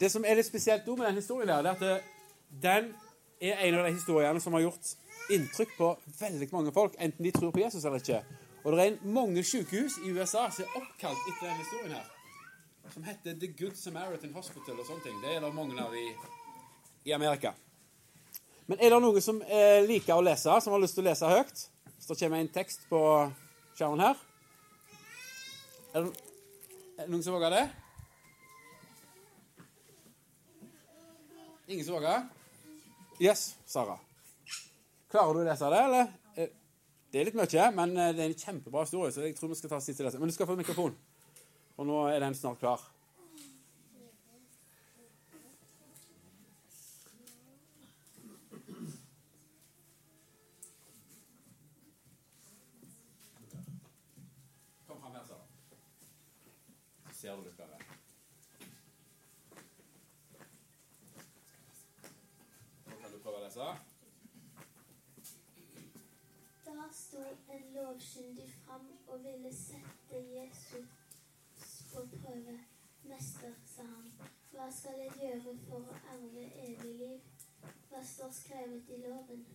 Det 0.00 0.08
som 0.10 0.24
er 0.24 0.38
litt 0.38 0.48
spesielt 0.48 0.86
med 0.88 1.06
den 1.06 1.20
historien, 1.20 1.48
der, 1.48 1.62
det 1.62 1.88
er 1.88 1.96
at 1.96 2.62
den 2.62 2.92
er 3.40 3.64
en 3.66 3.78
av 3.78 3.86
de 3.86 3.92
historiene 3.92 4.40
som 4.40 4.56
har 4.56 4.64
gjort 4.64 4.94
inntrykk 5.30 5.74
på 5.78 5.90
veldig 6.18 6.48
mange 6.52 6.72
folk, 6.72 6.96
enten 6.98 7.24
de 7.24 7.32
tror 7.34 7.52
på 7.54 7.62
Jesus 7.62 7.84
eller 7.84 8.02
ikke. 8.02 8.22
Og 8.64 8.76
det 8.76 8.86
er 8.86 8.96
mange 9.08 9.44
sykehus 9.44 10.00
i 10.04 10.12
USA 10.12 10.48
som 10.52 10.66
er 10.66 10.80
oppkalt 10.80 11.28
etter 11.30 11.46
denne 11.46 11.62
historien 11.62 11.94
her. 11.96 12.08
Som 12.90 13.04
heter 13.06 13.36
The 13.38 13.52
Good 13.56 13.76
Samaritan 13.78 14.34
Hospital 14.34 14.80
og 14.80 14.88
sånne 14.88 15.04
ting. 15.04 15.20
Det 15.22 15.36
er 15.36 15.44
det 15.44 15.52
mange 15.54 15.76
av 15.80 15.94
i, 15.96 16.08
i 17.08 17.14
Amerika. 17.16 17.54
Men 18.66 18.80
er 18.80 18.92
det 18.92 19.00
noen 19.02 19.24
som 19.24 19.40
eh, 19.46 19.80
liker 19.86 20.16
å 20.16 20.24
lese, 20.24 20.56
som 20.62 20.74
har 20.74 20.82
lyst 20.82 20.98
til 20.98 21.04
å 21.04 21.08
lese 21.08 21.30
høyt? 21.30 21.64
Så 22.00 22.12
det 22.12 22.20
kommer 22.20 22.42
en 22.42 22.52
tekst 22.52 22.84
på 22.90 23.00
skjermen 23.78 24.04
her. 24.04 24.29
Er 25.94 26.04
det, 26.06 27.06
noen 27.10 27.22
som 27.24 27.34
våger 27.34 27.50
det? 27.54 27.64
Ingen 31.66 31.84
som 31.86 31.94
våger? 31.94 32.28
Yes, 33.20 33.56
Sara. 33.66 33.96
Klarer 35.10 35.34
du 35.34 35.42
å 35.42 35.48
lese 35.48 35.70
det, 35.74 35.82
eller? 35.88 36.12
Eh, 36.36 36.52
Det 37.10 37.20
er 37.20 37.26
litt 37.26 37.38
mye, 37.38 37.66
men 37.74 37.96
eh, 37.98 38.12
det 38.14 38.22
er 38.22 38.30
en 38.30 38.38
kjempebra 38.44 38.84
historie, 38.86 39.10
så 39.14 39.24
jeg 39.26 39.34
tror 39.38 39.50
vi 39.50 39.58
skal 39.58 39.72
ta 39.72 39.80
siste 39.82 40.06
lese. 40.06 40.18
Men 40.22 40.30
du 40.30 40.34
skal 40.36 40.46
få 40.46 40.54
mikrofon, 40.58 40.94
for 41.74 41.88
nå 41.88 42.04
er 42.12 42.22
den 42.22 42.36
snart 42.38 42.60
klar. 42.62 42.84
Kom 54.86 55.00
fram 55.00 55.12
her, 55.12 55.24
Sara. 55.24 55.44
Så 57.08 57.14
ser 57.20 57.36
du 57.36 57.42
litt 57.44 57.56
bedre. 57.56 57.78
Nå 62.86 62.96
kan 63.02 63.12
du 63.12 63.18
prøve 63.22 63.38
å 63.40 63.44
lese. 63.44 63.68
Da 66.66 66.88
sto 66.96 67.22
en 67.54 67.68
lovkyndig 67.76 68.48
fram 68.64 68.88
og 69.10 69.24
ville 69.26 69.52
sette 69.54 70.24
Jesus 70.34 70.90
på 71.92 72.06
prøve. 72.16 72.58
Mester, 73.10 73.54
sa 73.66 73.82
han, 73.88 74.10
hva 74.52 74.66
skal 74.70 74.98
jeg 75.00 75.14
gjøre 75.18 75.54
for 75.66 75.88
å 75.88 75.94
arve 76.12 76.44
evig 76.62 76.92
liv? 77.00 77.30
Hva 78.00 78.06
står 78.06 78.30
skrevet 78.32 78.88
i 78.88 78.96
loven? 78.96 79.46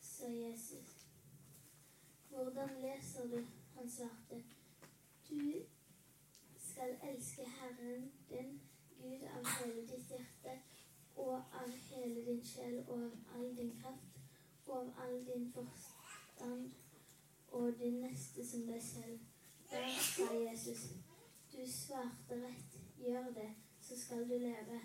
sa 0.00 0.26
Jesus. 0.26 1.06
Hvordan 2.28 2.70
leser 2.82 3.28
du? 3.28 3.46
Han 3.76 3.90
svarte. 3.90 4.42
Du 5.28 5.52
skal 6.58 6.96
elske 7.02 7.44
Herren 7.46 8.12
din 8.30 8.60
Gud 8.98 9.22
av 9.22 9.46
hele 9.46 9.86
ditt 9.86 10.10
hjerte 10.10 10.56
og 11.16 11.36
av 11.36 11.70
hele 11.70 12.26
din 12.26 12.42
sjel 12.44 12.82
og 12.88 13.04
av 13.04 13.38
all 13.38 13.56
din 13.56 13.72
kraft 13.78 14.18
og 14.66 14.76
av 14.80 14.92
all 15.06 15.26
din 15.30 15.52
forstand 15.52 16.70
og 17.52 17.78
din 17.78 18.02
neste 18.02 18.50
som 18.50 18.66
deg 18.66 18.82
selv. 18.82 19.18
Da 19.70 19.86
sa 20.00 20.32
Jesus, 20.34 20.88
du 21.52 21.62
svarte 21.70 22.42
rett, 22.42 22.78
gjør 22.98 23.30
det, 23.40 23.50
så 23.80 23.96
skal 23.96 24.28
du 24.28 24.38
leve. 24.38 24.82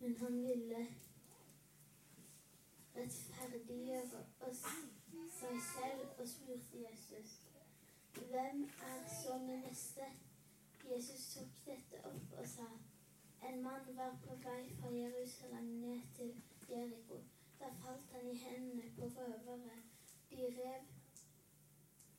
Men 0.00 0.16
han 0.16 0.44
ville 0.48 0.86
rettferdiggjøre 2.96 4.24
oss 4.48 4.62
seg 5.38 5.58
selv 5.68 6.06
og 6.18 6.28
spurte 6.28 6.84
Jesus, 6.84 7.40
hvem 8.12 8.64
er 8.88 9.08
så 9.22 9.38
min 9.38 9.64
neste? 9.68 10.08
Jesus 10.90 11.34
tok 11.34 11.60
dette 11.66 12.00
opp 12.08 12.34
og 12.38 12.48
sa, 12.48 12.66
en 13.48 13.62
mann 13.62 13.96
var 13.96 14.16
på 14.24 14.34
vei 14.44 14.64
fra 14.80 14.90
Jerusalem 14.94 15.64
ned 15.84 16.02
til 16.16 16.34
Jeriko. 16.68 17.22
Da 17.60 17.70
falt 17.82 18.10
han 18.12 18.28
i 18.30 18.34
hendene 18.34 18.90
på 18.96 19.08
røvere. 19.16 19.78
De 20.30 20.42
rev 20.58 20.84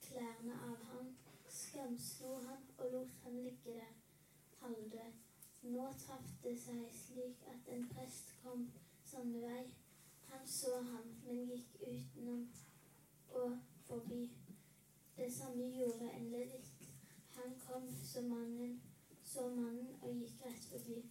klærne 0.01 0.53
av 0.70 0.84
ham, 0.89 1.15
skamslo 1.50 2.34
ham 2.48 2.65
og 2.77 2.92
lot 2.92 3.15
ham 3.24 3.38
ligge 3.38 3.74
der 3.74 3.94
halvdød. 4.62 5.13
Nå 5.63 5.88
traff 6.06 6.34
det 6.44 6.58
seg 6.62 6.84
slik 6.96 7.48
at 7.53 7.72
en 7.75 7.88
prest 7.94 8.36
kom 8.44 8.68
samme 9.06 9.42
vei. 9.48 9.63
Han 10.34 10.48
så 10.48 10.82
ham, 10.82 11.16
men 11.25 11.46
gikk 11.48 11.75
utenom 11.82 12.48
og 13.30 13.58
forbi. 13.86 14.32
Det 15.18 15.34
samme 15.34 15.63
gjorde 15.63 16.12
en 16.12 16.32
levitt. 16.32 16.90
Han 17.36 17.60
kom 17.68 17.92
så 18.04 18.22
mannen, 18.22 18.82
så 19.24 19.50
mannen 19.50 19.96
og 20.02 20.16
gikk 20.16 20.46
rett 20.46 20.66
forbi. 20.66 21.04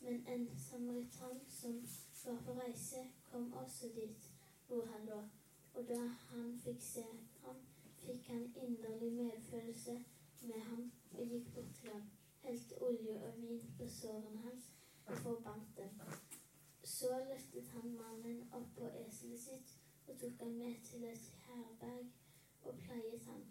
Men 0.00 0.26
en 0.26 0.48
samaritan 0.58 1.40
som 1.48 1.84
var 2.24 2.40
på 2.46 2.52
reise, 2.60 3.04
kom 3.30 3.52
også 3.52 3.92
dit 3.94 4.32
hvor 4.66 4.84
han 4.86 5.06
lå. 5.06 5.22
Og 5.74 5.88
da 5.88 6.00
han 6.06 6.58
fikk 6.64 6.82
se 6.82 7.04
ham, 7.44 7.56
fikk 8.06 8.26
han 8.28 8.54
inderlig 8.56 9.12
medfølelse 9.12 10.04
med 10.40 10.60
ham 10.60 10.92
og 11.12 11.26
gikk 11.26 11.54
bort 11.54 11.74
til 11.80 11.92
ham, 11.92 12.10
helte 12.42 12.82
olje 12.82 13.20
og 13.28 13.42
vin 13.42 13.72
på 13.78 13.88
sårene 13.88 14.38
hans 14.48 14.72
og 15.06 15.16
forbandt 15.16 15.76
dem. 15.76 16.29
Så 17.00 17.24
løftet 17.28 17.68
han 17.68 17.92
mannen 17.96 18.40
opp 18.52 18.74
på 18.76 18.88
eselet 19.02 19.40
sitt 19.40 19.70
og 20.06 20.18
tok 20.20 20.42
han 20.42 20.56
med 20.62 20.82
til 20.84 21.04
et 21.08 21.28
herberg 21.46 22.10
og 22.68 22.74
pleiet 22.82 23.22
han. 23.24 23.46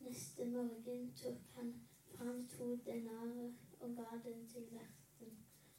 Neste 0.00 0.44
morgen 0.50 1.08
tok 1.22 1.48
han 1.54 1.72
fram 2.12 2.46
to 2.52 2.68
denarer 2.86 3.48
og 3.80 3.96
ga 3.96 4.20
den 4.28 4.44
til 4.52 4.68
verten 4.70 5.32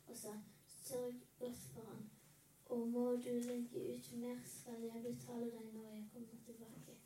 og 0.07 0.17
sa, 0.17 0.33
sørg 0.65 1.21
godt 1.39 1.63
for 1.75 1.87
han, 1.91 2.09
og 2.65 2.87
må 2.87 3.05
du 3.11 3.29
legge 3.47 3.85
ut 3.93 4.11
mer, 4.23 4.43
skal 4.45 4.83
jeg 4.83 5.03
betale 5.03 5.51
deg 5.51 5.71
når 5.77 5.87
jeg 5.93 6.03
kommer 6.13 6.43
tilbake. 6.45 6.97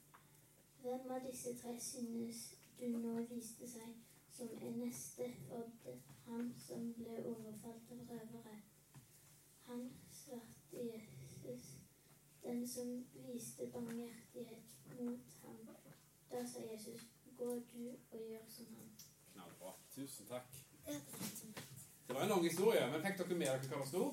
Hvem 0.81 1.11
av 1.11 1.21
disse 1.27 1.53
tre 1.61 1.75
synes 1.79 2.41
du 2.79 2.87
nå 2.97 3.13
viste 3.35 3.69
seg 3.69 3.93
som 4.39 4.57
en 4.61 4.81
neste 4.81 5.29
for 5.45 6.01
han 6.25 6.51
som 6.65 6.89
ble 6.97 7.21
overfalt 7.35 7.95
av 7.99 8.03
røvere? 8.09 8.57
Han 9.67 9.89
svarte 10.27 10.77
Jesus, 10.93 11.63
den 12.43 12.67
som 12.67 13.05
viste 13.13 13.67
barmhjertighet 13.73 14.63
mot 14.99 15.19
ham. 15.43 15.75
Da 16.31 16.47
sa 16.47 16.59
Jesus, 16.71 17.01
gå 17.37 17.53
du 17.73 17.95
og 18.11 18.19
gjør 18.29 18.45
som 18.49 18.65
han. 18.65 18.89
Knallbra. 19.33 19.73
Tusen 19.95 20.25
takk. 20.25 20.63
Det 22.07 22.15
var 22.15 22.23
en 22.23 22.29
lang 22.29 22.43
historie, 22.43 22.91
men 22.91 23.01
fikk 23.03 23.17
dere 23.17 23.37
med 23.37 23.47
dere 23.47 23.71
hva 23.71 23.79
det 23.81 23.87
sto? 23.87 24.03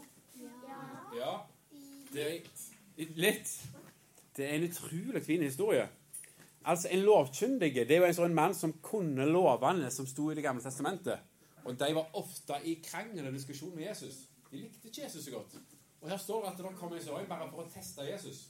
Ja. 1.14 1.34
Det 2.14 2.24
er 2.24 3.12
litt. 3.18 3.52
Det 4.36 4.48
er 4.48 4.56
en 4.56 4.66
utrolig 4.68 5.22
fin 5.22 5.42
historie. 5.42 5.88
Altså, 6.64 6.88
En 6.88 6.98
lovkyndig 6.98 7.74
det 7.74 7.90
er 7.90 8.02
jo 8.02 8.08
en 8.08 8.16
sånn 8.16 8.34
mann 8.34 8.54
som 8.54 8.72
kunne 8.82 9.26
lovene 9.26 9.90
som 9.90 10.06
sto 10.06 10.30
i 10.30 10.34
Det 10.34 10.42
gamle 10.42 10.62
testamentet. 10.62 11.18
Og 11.64 11.78
de 11.78 11.94
var 11.94 12.10
ofte 12.18 12.58
i 12.64 12.74
krangel 12.84 13.26
og 13.26 13.32
diskusjon 13.32 13.74
med 13.76 13.86
Jesus. 13.88 14.24
De 14.50 14.56
likte 14.56 14.88
ikke 14.88 15.02
Jesus 15.02 15.24
så 15.24 15.30
godt. 15.30 15.54
Og 16.04 16.10
her 16.10 16.18
står 16.20 16.42
det 16.42 16.50
at 16.50 16.58
det 16.60 16.70
kom 16.76 16.92
en 16.92 17.00
sånn 17.00 17.28
bare 17.30 17.46
for 17.48 17.64
å 17.64 17.70
teste 17.72 18.04
Jesus. 18.04 18.42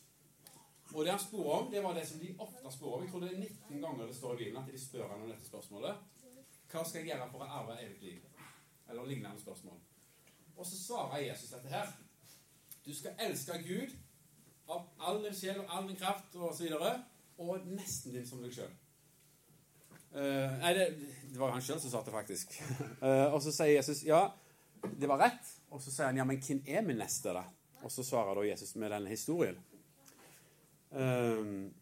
Og 0.91 1.05
det 1.05 1.13
han 1.15 1.21
spurte 1.23 1.53
om, 1.55 1.69
det 1.71 1.83
var 1.85 1.95
det 1.95 2.03
som 2.09 2.19
de 2.19 2.33
ofte 2.43 2.73
spør 2.75 2.97
om. 2.97 3.05
Jeg 3.05 3.13
tror 3.13 3.23
det 3.23 3.29
er 3.31 3.45
19 3.45 3.85
ganger 3.85 4.11
det 4.11 4.17
står 4.17 4.35
i 4.35 4.41
Bibelen 4.41 4.59
at 4.63 4.73
de 4.73 4.81
spør 4.83 5.07
han 5.07 5.23
om 5.23 5.31
dette 5.31 5.47
spørsmålet. 5.47 6.03
Hva 6.73 6.83
skal 6.83 7.01
jeg 7.01 7.13
gjøre 7.13 7.29
for 7.31 7.47
å 7.47 7.51
arve 7.61 7.77
evig 7.85 8.01
liv? 8.03 8.43
Eller 8.91 9.07
lignende 9.07 9.41
spørsmål. 9.41 9.79
Og 10.57 10.67
så 10.67 10.81
svarer 10.81 11.23
Jesus 11.29 11.55
dette 11.55 11.71
her. 11.71 11.95
Du 12.85 12.91
skal 12.95 13.15
elske 13.23 13.63
Gud 13.63 13.95
av 14.69 14.87
all 14.99 15.23
din 15.23 15.37
sjel 15.39 15.63
og 15.63 15.71
all 15.79 15.87
din 15.89 15.99
kraft 16.01 16.35
og 16.35 16.55
så 16.57 16.67
videre, 16.67 16.97
og 17.39 17.67
nesten 17.71 18.15
din 18.17 18.27
som 18.27 18.43
deg 18.43 18.55
sjøl. 18.57 18.73
nei, 20.59 20.75
det, 20.75 20.89
det 21.31 21.39
var 21.39 21.55
han 21.55 21.63
sjøl 21.63 21.79
som 21.83 21.91
sa 21.95 22.03
det, 22.03 22.15
faktisk. 22.15 22.59
Uh, 22.99 23.31
og 23.35 23.41
så 23.43 23.55
sier 23.55 23.77
Jesus 23.77 24.03
ja, 24.07 24.27
det 24.85 25.11
var 25.11 25.23
rett. 25.23 25.55
Og 25.75 25.83
så 25.83 25.91
sier 25.91 26.07
han 26.07 26.21
ja, 26.21 26.25
men 26.27 26.39
hvem 26.39 26.61
er 26.71 26.85
min 26.87 27.01
neste, 27.03 27.33
da? 27.35 27.43
Og 27.83 27.91
så 27.93 28.05
svarer 28.07 28.39
da 28.39 28.45
Jesus 28.47 28.77
med 28.79 28.93
denne 28.95 29.11
historien. 29.11 29.57
Um, 30.91 31.75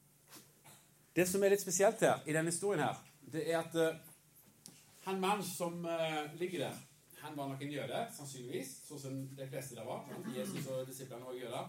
Det 1.13 1.27
som 1.29 1.43
er 1.45 1.53
litt 1.53 1.61
spesielt 1.61 2.01
her, 2.01 2.23
i 2.25 2.33
denne 2.33 2.49
historien 2.49 2.81
her, 2.81 2.97
det 3.35 3.43
er 3.51 3.59
at 3.59 3.75
uh, 3.77 3.99
han 5.05 5.21
mannen 5.21 5.45
som 5.45 5.85
uh, 5.85 6.25
ligger 6.41 6.65
der, 6.65 6.79
han 7.21 7.37
var 7.37 7.51
nok 7.51 7.61
en 7.63 7.75
jøde, 7.75 8.01
sannsynligvis, 8.17 8.71
sånn 8.89 9.03
som 9.03 9.19
de 9.37 9.47
fleste 9.53 9.77
der 9.77 9.87
var. 9.87 10.09
Jesus 10.35 10.67
og 10.73 10.87
disiplene 10.89 11.29
var 11.29 11.37
jøder. 11.37 11.69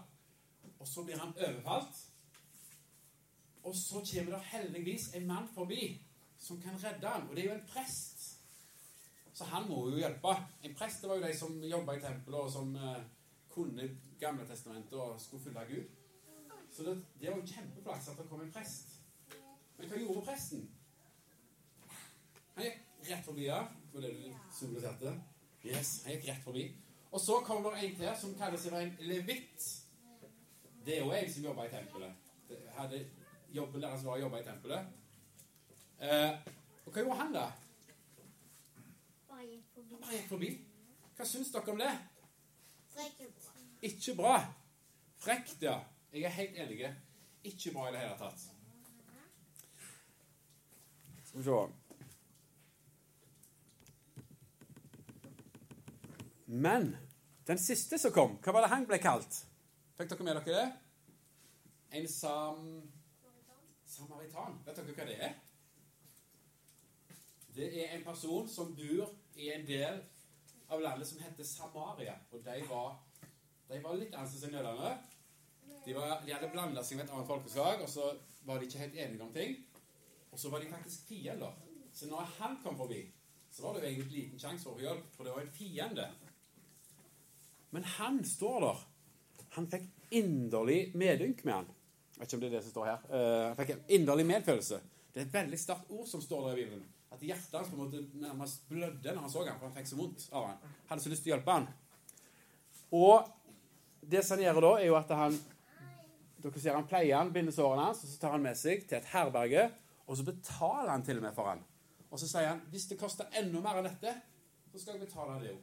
Og 0.80 0.88
så 0.88 1.04
blir 1.04 1.20
han 1.20 1.36
overfalt. 1.36 2.00
Og 3.62 3.76
så 3.76 4.00
kommer 4.00 4.38
det 4.38 4.48
heldigvis 4.48 5.10
en 5.14 5.28
mann 5.28 5.46
forbi 5.54 5.92
som 6.40 6.58
kan 6.64 6.80
redde 6.80 7.08
han, 7.08 7.28
og 7.28 7.36
det 7.36 7.44
er 7.44 7.52
jo 7.52 7.58
en 7.58 7.68
prest. 7.68 8.33
Så 9.34 9.44
han 9.50 9.66
må 9.68 9.88
jo 9.90 9.98
hjelpe. 9.98 10.36
En 10.62 10.74
prest 10.78 11.02
det 11.02 11.10
var 11.10 11.18
jo 11.18 11.26
de 11.26 11.36
som 11.36 11.56
jobba 11.64 11.96
i 11.96 12.02
tempelet, 12.02 12.40
og 12.40 12.50
som 12.52 12.76
eh, 12.76 13.02
kunne 13.54 13.88
Gamle 14.20 14.46
testamentet 14.46 14.94
og 14.98 15.20
skulle 15.20 15.42
følge 15.42 15.64
Gud. 15.68 15.84
Så 16.70 16.82
det, 16.82 16.94
det 17.20 17.30
var 17.30 17.36
jo 17.36 17.46
kjempeflaks 17.46 18.08
at 18.08 18.18
det 18.18 18.28
kom 18.28 18.40
en 18.40 18.52
prest. 18.52 18.94
Men 19.76 19.90
hva 19.90 19.98
gjorde 19.98 20.22
presten? 20.26 20.62
Han 22.54 22.64
gikk 22.64 23.10
rett 23.10 23.26
forbi, 23.26 23.48
her 23.50 23.66
var 23.92 24.06
det 24.06 24.12
du 24.14 24.28
symboliserte. 24.54 25.12
Yes, 25.66 25.96
han 26.04 26.14
gikk 26.14 26.28
rett 26.30 26.46
forbi. 26.46 26.64
Og 27.10 27.20
så 27.20 27.40
kom 27.46 27.62
det 27.66 27.74
en 27.78 27.96
til 27.98 28.14
som 28.20 28.34
kaller 28.38 28.58
seg 28.58 28.74
for 28.74 28.82
en 28.82 29.10
levitt. 29.10 29.66
Det 30.86 30.96
er 30.96 31.04
jo 31.04 31.12
en 31.14 31.30
som 31.34 31.46
jobba 31.50 31.66
i 31.66 31.74
tempelet. 31.74 32.30
Det 32.48 32.58
hadde 32.78 33.04
jobben 33.54 33.82
deres 33.82 34.06
var 34.06 34.18
å 34.18 34.24
jobbe 34.24 34.40
i 34.40 34.46
tempelet. 34.46 34.88
Eh, 36.02 36.32
og 36.84 36.90
hva 36.90 37.04
gjorde 37.04 37.20
han, 37.20 37.34
da? 37.34 37.46
Han 39.94 40.00
bare 40.02 40.16
gikk 40.16 40.30
forbi. 40.32 40.48
Hva 41.14 41.24
syns 41.28 41.52
dere 41.54 41.70
om 41.70 41.78
det? 41.78 41.90
Frekkent. 42.90 43.44
Ikke 43.86 44.14
bra. 44.18 44.32
Frekt, 45.22 45.62
ja. 45.62 45.76
Jeg 46.10 46.26
er 46.26 46.34
helt 46.34 46.58
enig. 46.64 46.88
Ikke 47.46 47.70
bra 47.76 47.84
i 47.88 47.92
det 47.94 48.00
hele 48.02 48.16
tatt. 48.18 48.40
Skal 51.28 51.38
vi 51.38 51.44
se 51.44 51.62
Men 56.46 56.96
den 57.46 57.58
siste 57.58 57.98
som 57.98 58.12
kom, 58.12 58.36
hva 58.42 58.52
var 58.56 58.66
det 58.66 58.74
han 58.74 58.90
ble 58.90 58.98
kalt? 58.98 59.44
Fikk 59.94 60.10
dere 60.10 60.26
med 60.26 60.34
dere 60.40 60.58
det? 60.58 60.66
En 62.00 62.08
sam... 62.10 62.90
samaritan. 63.86 64.58
Vet 64.66 64.76
dere 64.76 64.98
hva 64.98 65.10
det 65.12 65.18
er? 65.30 65.34
Det 67.54 67.68
er 67.80 67.94
en 67.94 68.04
person 68.04 68.48
som 68.50 68.72
bor 68.74 69.10
i 69.38 69.50
en 69.54 69.66
del 69.66 70.00
av 70.68 70.80
landet 70.82 71.06
som 71.08 71.20
heter 71.22 71.46
Samaria. 71.46 72.16
Og 72.32 72.42
de 72.44 72.62
var, 72.68 72.96
de 73.68 73.82
var 73.82 73.98
litt 73.98 74.14
annerledes 74.14 74.46
enn 74.48 74.56
jødene. 74.58 74.94
De, 75.84 75.94
de 75.94 76.32
hadde 76.34 76.50
blanda 76.50 76.82
seg 76.82 76.98
med 76.98 77.06
et 77.06 77.12
annet 77.14 77.28
folkeslag, 77.28 77.84
og 77.84 77.90
så 77.90 78.08
var 78.48 78.58
de 78.58 78.66
ikke 78.66 78.82
helt 78.82 78.98
enige 79.04 79.22
om 79.22 79.32
ting. 79.34 79.58
Og 80.32 80.40
så 80.40 80.50
var 80.50 80.64
de 80.64 80.70
faktisk 80.72 81.06
fiender. 81.08 81.54
Så 81.94 82.08
når 82.10 82.32
han 82.40 82.56
kom 82.64 82.76
forbi, 82.76 83.04
så 83.54 83.62
var 83.62 83.76
det 83.76 83.84
jo 83.84 83.90
egentlig 83.92 84.24
liten 84.24 84.40
sjanse 84.42 84.66
for 84.66 84.74
å 84.74 84.80
få 84.80 84.86
hjelp, 84.88 85.12
for 85.14 85.28
det 85.28 85.34
var 85.36 85.44
en 85.44 85.54
fiende. 85.54 86.08
Men 87.76 87.86
han 87.94 88.18
står 88.26 88.58
der. 88.64 88.82
Han 89.54 89.70
fikk 89.70 89.86
inderlig 90.18 90.80
medynk 90.98 91.44
med 91.46 91.54
han. 91.54 91.70
Jeg 92.14 92.20
vet 92.20 92.28
ikke 92.28 92.36
om 92.36 92.42
det 92.42 92.48
er 92.48 92.56
det 92.56 92.64
som 92.64 92.74
står 92.74 92.90
her. 92.90 93.06
Eh, 93.14 93.44
han 93.46 93.56
fikk 93.60 93.72
en 93.76 93.86
inderlig 93.98 94.26
medfølelse. 94.26 94.80
Det 95.14 95.22
er 95.22 95.28
et 95.28 95.36
veldig 95.36 95.58
sterkt 95.62 95.94
ord 95.94 96.08
som 96.10 96.22
står 96.22 96.48
der 96.48 96.58
i 96.58 96.64
Bibelen. 96.64 96.84
At 97.14 97.22
hjertet 97.22 97.54
hans 97.54 97.70
på 97.70 97.78
en 97.78 97.84
måte 97.84 98.02
nærmest 98.18 98.66
blødde 98.68 99.14
når 99.14 99.22
han 99.22 99.32
så 99.32 99.46
ham, 99.46 99.58
for 99.60 99.68
han 99.70 99.76
fikk 99.78 99.90
så 99.92 99.98
vondt 99.98 100.28
av 100.34 100.50
han. 100.50 100.76
Hadde 100.90 101.04
så 101.04 101.12
lyst 101.12 101.24
til 101.26 101.32
å 101.32 101.36
hjelpe 101.36 101.56
ham. 101.56 101.68
Og 102.94 103.28
det 104.04 104.24
som 104.24 104.36
han 104.36 104.48
gjør 104.48 104.64
da, 104.66 104.72
er 104.80 104.88
jo 104.90 104.98
at 104.98 105.12
han 105.18 105.38
dere 106.44 106.60
ser 106.60 106.76
han 106.76 106.88
pleier 106.88 107.16
han, 107.16 107.30
binder 107.32 107.54
sårene 107.56 107.86
hans, 107.88 108.02
og 108.04 108.10
så 108.10 108.18
tar 108.20 108.34
han 108.36 108.42
med 108.44 108.58
seg 108.60 108.82
til 108.88 108.98
et 108.98 109.06
herberge, 109.14 109.68
og 110.04 110.18
så 110.18 110.26
betaler 110.26 110.90
han 110.92 111.04
til 111.06 111.20
og 111.20 111.24
med 111.24 111.36
for 111.36 111.48
han. 111.48 111.62
Og 112.10 112.20
så 112.20 112.28
sier 112.28 112.50
han 112.50 112.60
hvis 112.72 112.84
det 112.90 112.98
koster 113.00 113.30
enda 113.40 113.62
mer 113.64 113.80
enn 113.80 113.88
dette, 113.88 114.12
så 114.68 114.82
skal 114.82 114.98
jeg 114.98 115.06
betale 115.06 115.38
det 115.40 115.54
jo. 115.54 115.60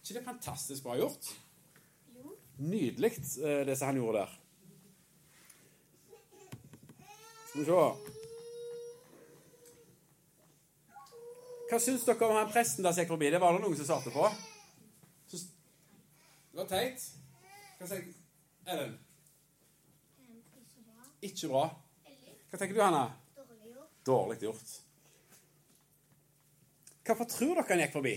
ikke 0.00 0.14
det 0.16 0.24
fantastisk 0.24 0.86
bra 0.86 0.96
gjort? 0.96 1.28
Jo. 2.16 2.32
Nydelig, 2.64 3.12
eh, 3.44 3.60
det 3.68 3.76
som 3.76 3.90
han 3.90 4.00
gjorde 4.00 4.22
der. 4.24 4.38
Skal 7.50 7.60
vi 7.60 7.68
se 7.68 8.19
Hva 11.70 11.78
syns 11.78 12.04
dere 12.06 12.26
om 12.26 12.34
han 12.36 12.50
presten 12.50 12.82
som 12.86 12.96
gikk 12.98 13.12
forbi? 13.12 13.30
Det 13.30 13.38
var 13.42 13.54
det 13.54 13.62
noen 13.62 13.76
som 13.78 13.86
svarte 13.86 14.10
på. 14.14 14.26
Syns- 15.30 15.50
Det 16.50 16.58
var 16.58 16.66
teit. 16.66 17.04
Hva 17.78 17.86
sier 17.86 18.08
Ellen? 18.66 18.98
Ikke 21.22 21.48
bra. 21.52 21.64
Hva 22.50 22.58
tenker 22.58 22.74
du, 22.74 22.80
Hanna? 22.82 23.04
dårlig 23.36 23.74
gjort. 23.74 23.90
Dårlig 24.04 24.38
gjort. 24.42 24.70
Hvorfor 27.06 27.24
tror 27.30 27.54
dere 27.54 27.68
han 27.68 27.78
gikk 27.84 27.92
forbi? 27.94 28.14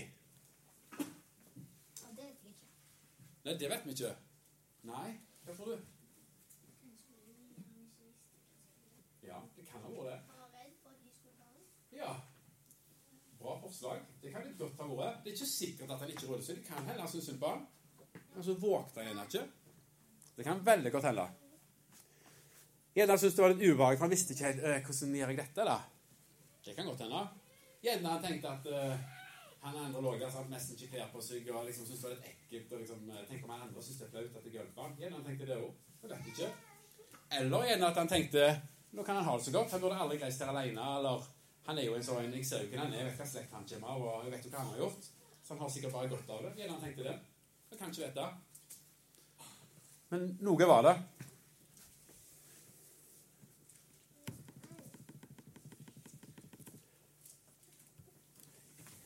Det 0.98 2.16
vet 2.16 2.42
vi 2.42 2.50
ikke. 2.50 2.68
Nei, 3.44 3.54
det 3.60 3.70
vet 3.70 3.84
vi 3.86 3.90
ikke. 3.94 4.12
Nei, 4.90 5.10
hva 5.44 5.56
tror 5.56 5.66
du? 5.66 5.76
Ja, 9.24 9.38
det 9.56 9.64
kan 9.70 9.80
ha 9.82 9.88
vært 9.88 10.10
det. 10.10 10.18
Han 10.28 10.38
var 10.42 10.50
redd 10.58 10.74
for 10.82 10.90
at 10.90 11.00
de 11.02 11.10
skulle 11.14 11.36
ta 11.38 11.44
ham. 11.48 11.62
Ja. 11.92 12.12
Bra 13.80 13.90
forslag. 13.90 14.00
Det 14.20 14.32
kan 14.32 14.44
litt 14.44 14.58
godt 14.58 14.78
ha 14.78 14.86
vært. 14.88 15.22
Det 15.24 15.30
er 15.30 15.36
ikke 15.36 15.50
sikkert 15.50 15.90
at 15.90 16.02
han 16.02 16.10
ikke 16.10 16.26
rådde 16.28 16.44
seg. 16.46 16.58
Det 16.60 16.66
kan 16.68 16.86
hende 16.86 17.00
han 17.00 17.10
syntes 17.10 17.28
synd 17.28 17.40
på 17.40 17.48
han. 17.50 17.64
Men 18.34 18.44
så 18.46 18.54
vågte 18.54 19.06
han 19.06 19.22
ikke. 19.24 19.42
Det 20.36 20.44
kan 20.44 20.62
veldig 20.66 20.92
godt 20.92 21.08
hende. 21.08 21.24
Gjerne 22.94 23.18
syntes 23.18 23.36
det 23.36 23.42
var 23.42 23.54
litt 23.54 23.64
ubehagelig, 23.64 23.98
for 23.98 24.06
han 24.06 24.14
visste 24.14 24.34
ikke 24.34 24.46
helt 24.50 24.62
øh, 24.62 24.78
hvordan 24.86 25.16
gjør 25.18 25.32
jeg 25.32 25.38
dette. 25.40 25.66
da. 25.70 25.78
Det 26.64 26.76
kan 26.76 26.86
godt 26.86 27.02
hende. 27.02 27.22
Gjerne 27.82 28.12
han 28.14 28.22
tenkte 28.22 28.52
at 28.52 28.68
øh, 28.70 28.94
han 29.64 29.80
andre 29.86 30.02
lå 30.02 30.14
der 30.20 30.30
så 30.30 30.44
nesten 30.50 30.78
ikke 30.78 30.92
klær 30.94 31.10
på 31.12 31.22
seg 31.24 31.50
og 31.50 31.66
liksom 31.66 31.88
syntes 31.88 32.04
det 32.04 32.10
var 32.10 32.14
litt 32.14 32.30
ekkelt. 32.30 32.72
og 32.72 32.84
liksom, 32.84 33.10
eh, 33.10 33.24
Tenk 33.30 33.44
om 33.44 33.56
han 33.56 33.66
andre 33.66 33.82
syntes 33.82 34.00
det 34.00 34.06
er 34.06 34.14
flaut 34.14 34.38
at 34.38 34.54
jeg 34.54 34.70
han. 34.78 34.96
Gjerne 35.00 35.18
han 35.18 35.26
tenkte 35.26 35.50
det 35.50 35.58
òg. 35.58 35.74
Det 36.02 36.10
vet 36.10 36.18
jeg 36.18 36.36
ikke. 36.36 36.52
Eller 37.40 37.66
gjerne 37.70 37.90
at 37.90 38.02
han 38.02 38.12
tenkte 38.14 38.44
nå 38.94 39.02
kan 39.02 39.16
han 39.16 39.24
ha 39.26 39.38
det 39.38 39.44
så 39.44 39.50
godt. 39.50 39.72
Han 39.74 39.80
burde 39.82 39.98
aldri 39.98 40.20
reist 40.22 40.42
her 40.42 40.52
alene. 40.52 40.82
Eller 40.98 41.24
han 41.66 41.78
er 41.78 41.86
jo 41.86 41.94
en 41.96 42.04
sånn 42.04 42.32
Jeg 42.34 42.46
ser 42.46 42.64
jo 42.64 42.72
hvem 42.72 42.82
han 42.82 42.92
er, 42.92 43.02
jeg 43.02 43.10
vet 43.10 43.20
hva 43.20 43.28
slekt 43.28 43.54
han 43.56 43.68
kommer 43.68 43.92
av, 43.94 44.02
og 44.08 44.26
jeg 44.26 44.34
vet 44.34 44.46
jo 44.46 44.50
hva 44.52 44.62
han 44.64 44.72
har 44.74 44.82
gjort. 44.84 45.06
Så 45.44 45.52
han 45.54 45.62
har 45.64 45.70
sikkert 45.72 45.92
bare 45.92 46.10
godt 46.12 46.32
av 46.32 46.42
det. 46.44 46.52
Gjerne 46.60 46.76
han 46.76 46.82
tenkte 46.84 47.06
det. 47.06 47.14
Jeg 47.70 47.78
kan 47.80 47.92
ikke 47.92 48.08
vite. 48.08 48.26
Men 50.12 50.26
noe 50.44 50.68
var 50.68 50.84
det. 50.86 50.94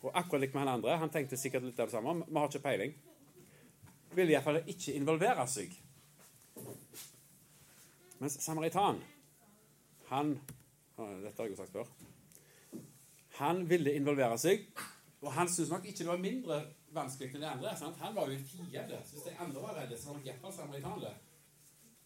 Og 0.03 0.15
akkurat 0.15 0.41
likt 0.41 0.55
med 0.55 0.63
han 0.63 0.75
andre. 0.77 0.99
Han 1.03 1.11
tenkte 1.15 1.39
sikkert 1.39 1.67
litt 1.67 1.79
av 1.79 1.91
det 1.91 1.97
samme. 1.97 2.15
Vi 2.27 2.39
har 2.39 2.51
ikke 2.51 2.65
peiling. 2.65 2.95
Ville 4.15 4.35
iallfall 4.35 4.63
ikke 4.67 4.95
involvere 4.99 5.47
seg. 5.51 5.75
Mens 8.19 8.39
samaritan, 8.43 9.03
han 10.11 10.39
Dette 10.99 11.37
har 11.39 11.47
jeg 11.47 11.53
jo 11.53 11.59
sagt 11.61 11.75
før. 11.77 12.08
Han 13.39 13.65
ville 13.71 13.95
involvere 13.95 14.39
seg, 14.41 14.67
og 15.23 15.33
han 15.35 15.51
syntes 15.51 15.71
nok 15.71 15.87
ikke 15.87 16.05
det 16.05 16.11
var 16.11 16.23
mindre 16.23 16.59
vanskelig 16.95 17.35
enn 17.35 17.45
de 17.45 17.51
andre. 17.51 17.75
Sant? 17.79 17.99
Han 18.03 18.15
var 18.17 18.29
jo 18.31 18.37
en 18.39 18.45
fiende. 18.45 19.01
Så 19.07 19.17
hvis 19.17 19.27
de 19.29 19.35
andre 19.45 19.63
var 19.63 19.77
redde, 19.79 19.99
så 19.99 20.11
var 20.11 20.19
nok 20.19 20.29
iallfall 20.29 20.55
samaritan 20.57 21.03
det. 21.03 21.15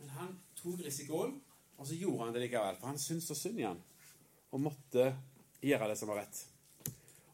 Men 0.00 0.14
han 0.16 0.32
tok 0.58 0.82
risikoen, 0.84 1.36
og 1.78 1.86
så 1.88 1.96
gjorde 1.96 2.24
han 2.24 2.34
det 2.34 2.44
likevel. 2.46 2.80
For 2.80 2.90
han 2.90 3.00
syntes 3.00 3.30
så 3.30 3.38
synd 3.38 3.60
i 3.60 3.68
han, 3.68 3.80
og 4.52 4.64
måtte 4.68 5.12
gjøre 5.62 5.88
det 5.92 5.98
som 6.00 6.10
var 6.12 6.22
rett. 6.22 6.42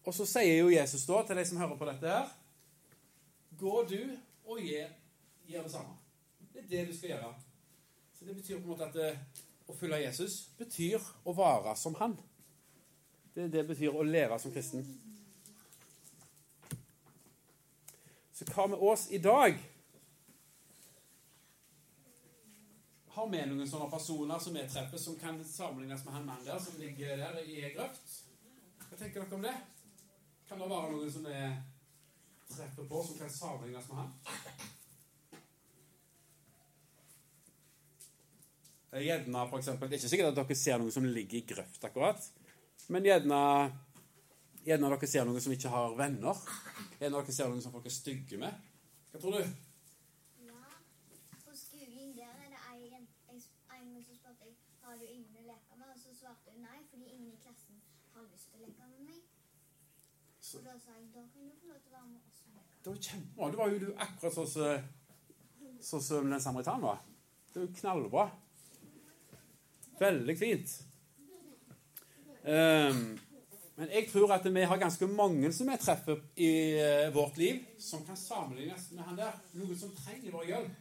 Og 0.04 0.14
så 0.14 0.24
sier 0.28 0.62
jo 0.62 0.70
Jesus 0.72 1.04
da 1.08 1.22
til 1.26 1.40
de 1.40 1.44
som 1.48 1.58
hører 1.60 1.76
på 1.76 1.88
dette 1.88 2.12
her 2.12 2.30
Gå 3.58 3.82
du 3.90 4.00
og 4.46 4.60
gjør, 4.62 4.92
det 5.48 5.70
samme. 5.72 5.96
Det 6.52 6.60
er 6.62 6.68
det 6.70 6.82
du 6.88 6.92
skal 6.96 7.10
gjøre. 7.16 7.32
Så 8.14 8.24
det 8.24 8.36
betyr 8.36 8.60
på 8.60 8.62
en 8.62 8.70
måte 8.70 8.86
at 8.86 8.96
eh, 9.02 9.42
å 9.66 9.74
følge 9.74 9.98
Jesus 10.04 10.36
betyr 10.58 11.02
å 11.26 11.34
være 11.34 11.74
som 11.76 11.96
han. 11.98 12.14
Det, 13.38 13.44
det 13.48 13.62
betyr 13.68 13.94
å 13.94 14.02
leve 14.02 14.34
som 14.42 14.50
kristen. 14.50 14.80
Så 18.34 18.46
hva 18.48 18.64
med 18.66 18.80
oss 18.82 19.04
i 19.14 19.20
dag? 19.22 19.60
Har 23.14 23.28
vi 23.30 23.44
noen 23.46 23.70
sånne 23.70 23.86
personer 23.92 24.42
som 24.42 24.58
vi 24.58 24.64
treffer, 24.66 24.98
som 24.98 25.14
kan 25.20 25.38
sammenlignes 25.46 26.02
med 26.06 26.16
han 26.16 26.26
mannen 26.26 26.48
der 26.48 26.58
som 26.64 26.80
ligger 26.82 27.14
der 27.22 27.38
i 27.44 27.60
ei 27.60 27.70
grøft? 27.76 28.16
Hva 28.88 28.98
tenker 28.98 29.22
dere 29.22 29.38
om 29.38 29.46
det? 29.46 29.54
Kan 30.50 30.58
det 30.58 30.70
være 30.74 30.90
noen 30.96 31.14
som 31.14 31.30
vi 31.30 31.38
treffer 32.56 32.90
på, 32.90 33.04
som 33.06 33.20
kan 33.22 33.32
sammenlignes 33.36 33.86
med 33.92 34.02
han? 34.02 34.10
Gjerne, 38.98 39.46
for 39.46 39.62
eksempel, 39.62 39.86
Det 39.86 39.94
er 39.94 40.02
ikke 40.02 40.14
sikkert 40.16 40.34
at 40.34 40.42
dere 40.42 40.60
ser 40.64 40.82
noen 40.82 40.98
som 40.98 41.06
ligger 41.06 41.38
i 41.38 41.46
grøft, 41.54 41.86
akkurat. 41.86 42.30
Men 42.88 43.04
gjerne, 43.04 43.38
gjerne 44.64 44.90
dere 44.94 45.08
ser 45.10 45.26
noen 45.28 45.42
som 45.44 45.52
ikke 45.52 45.72
har 45.72 45.96
venner. 45.98 46.38
Gjerne 46.98 47.18
dere 47.18 47.34
ser 47.36 47.50
noen 47.50 47.62
som 47.64 47.74
folk 47.74 47.88
er 47.88 47.94
stygge 47.94 48.38
med. 48.40 48.54
Hva 49.12 49.20
tror 49.20 49.36
du? 49.38 49.50
Ja. 50.46 50.62
På 51.44 51.56
skolen 51.56 52.14
der 52.16 52.32
er 52.32 52.48
det 52.54 52.62
ei 52.72 54.02
som 54.04 54.16
spurte 54.16 54.46
jeg 54.48 54.56
har 54.88 54.96
du 54.96 55.04
ingen 55.04 55.36
å 55.36 55.44
leke 55.44 55.76
med? 55.76 55.88
Og 55.92 55.98
så 56.00 56.14
svarte 56.16 56.54
hun 56.54 56.62
nei, 56.64 56.78
fordi 56.88 57.10
ingen 57.12 57.32
i 57.34 57.40
klassen 57.42 57.80
har 58.14 58.24
lyst 58.30 58.48
til 58.48 58.62
å 58.62 58.66
leke 58.66 58.86
med 58.88 59.02
meg. 59.10 59.20
Så- 60.40 60.58
Og 60.58 60.64
da 60.64 60.78
sa 60.78 60.94
jeg 60.96 61.12
da 61.12 61.20
kan 61.34 61.44
du 61.44 61.54
få 61.60 61.66
lov 61.68 61.80
til 61.84 61.92
å 61.92 61.96
være 61.98 62.08
med 62.08 62.20
oss 62.24 62.42
og 62.46 62.54
leke. 62.54 62.72
Det 62.82 62.90
var 62.92 63.00
kjempebra. 63.08 63.50
Det 63.50 63.58
var 63.58 63.68
jo 63.68 63.94
akkurat 64.06 64.34
sånn 64.34 64.48
som 64.48 64.88
sånn 65.80 66.02
som 66.02 66.30
den 66.30 66.40
samaritanen 66.40 66.82
var. 66.82 66.98
Det 67.52 67.60
er 67.62 67.66
jo 67.66 67.72
knallbra. 67.80 68.30
Veldig 70.00 70.38
fint. 70.38 70.82
Ehm, 72.48 73.18
men 73.76 73.90
jeg 73.92 74.08
tror 74.12 74.32
at 74.32 74.46
vi 74.54 74.62
har 74.62 74.80
ganske 74.80 75.06
mange 75.06 75.52
som 75.52 75.68
vi 75.68 75.76
treffer 75.80 76.20
i 76.36 76.52
eh, 76.80 77.14
vårt 77.14 77.36
liv, 77.36 77.60
som 77.78 78.04
kan 78.06 78.16
sammenlignes 78.16 78.90
med 78.90 79.04
han 79.04 79.18
der. 79.18 79.34
Noen 79.60 79.78
som 79.78 79.92
trenger 79.96 80.32
vår 80.32 80.46
hjelp, 80.48 80.78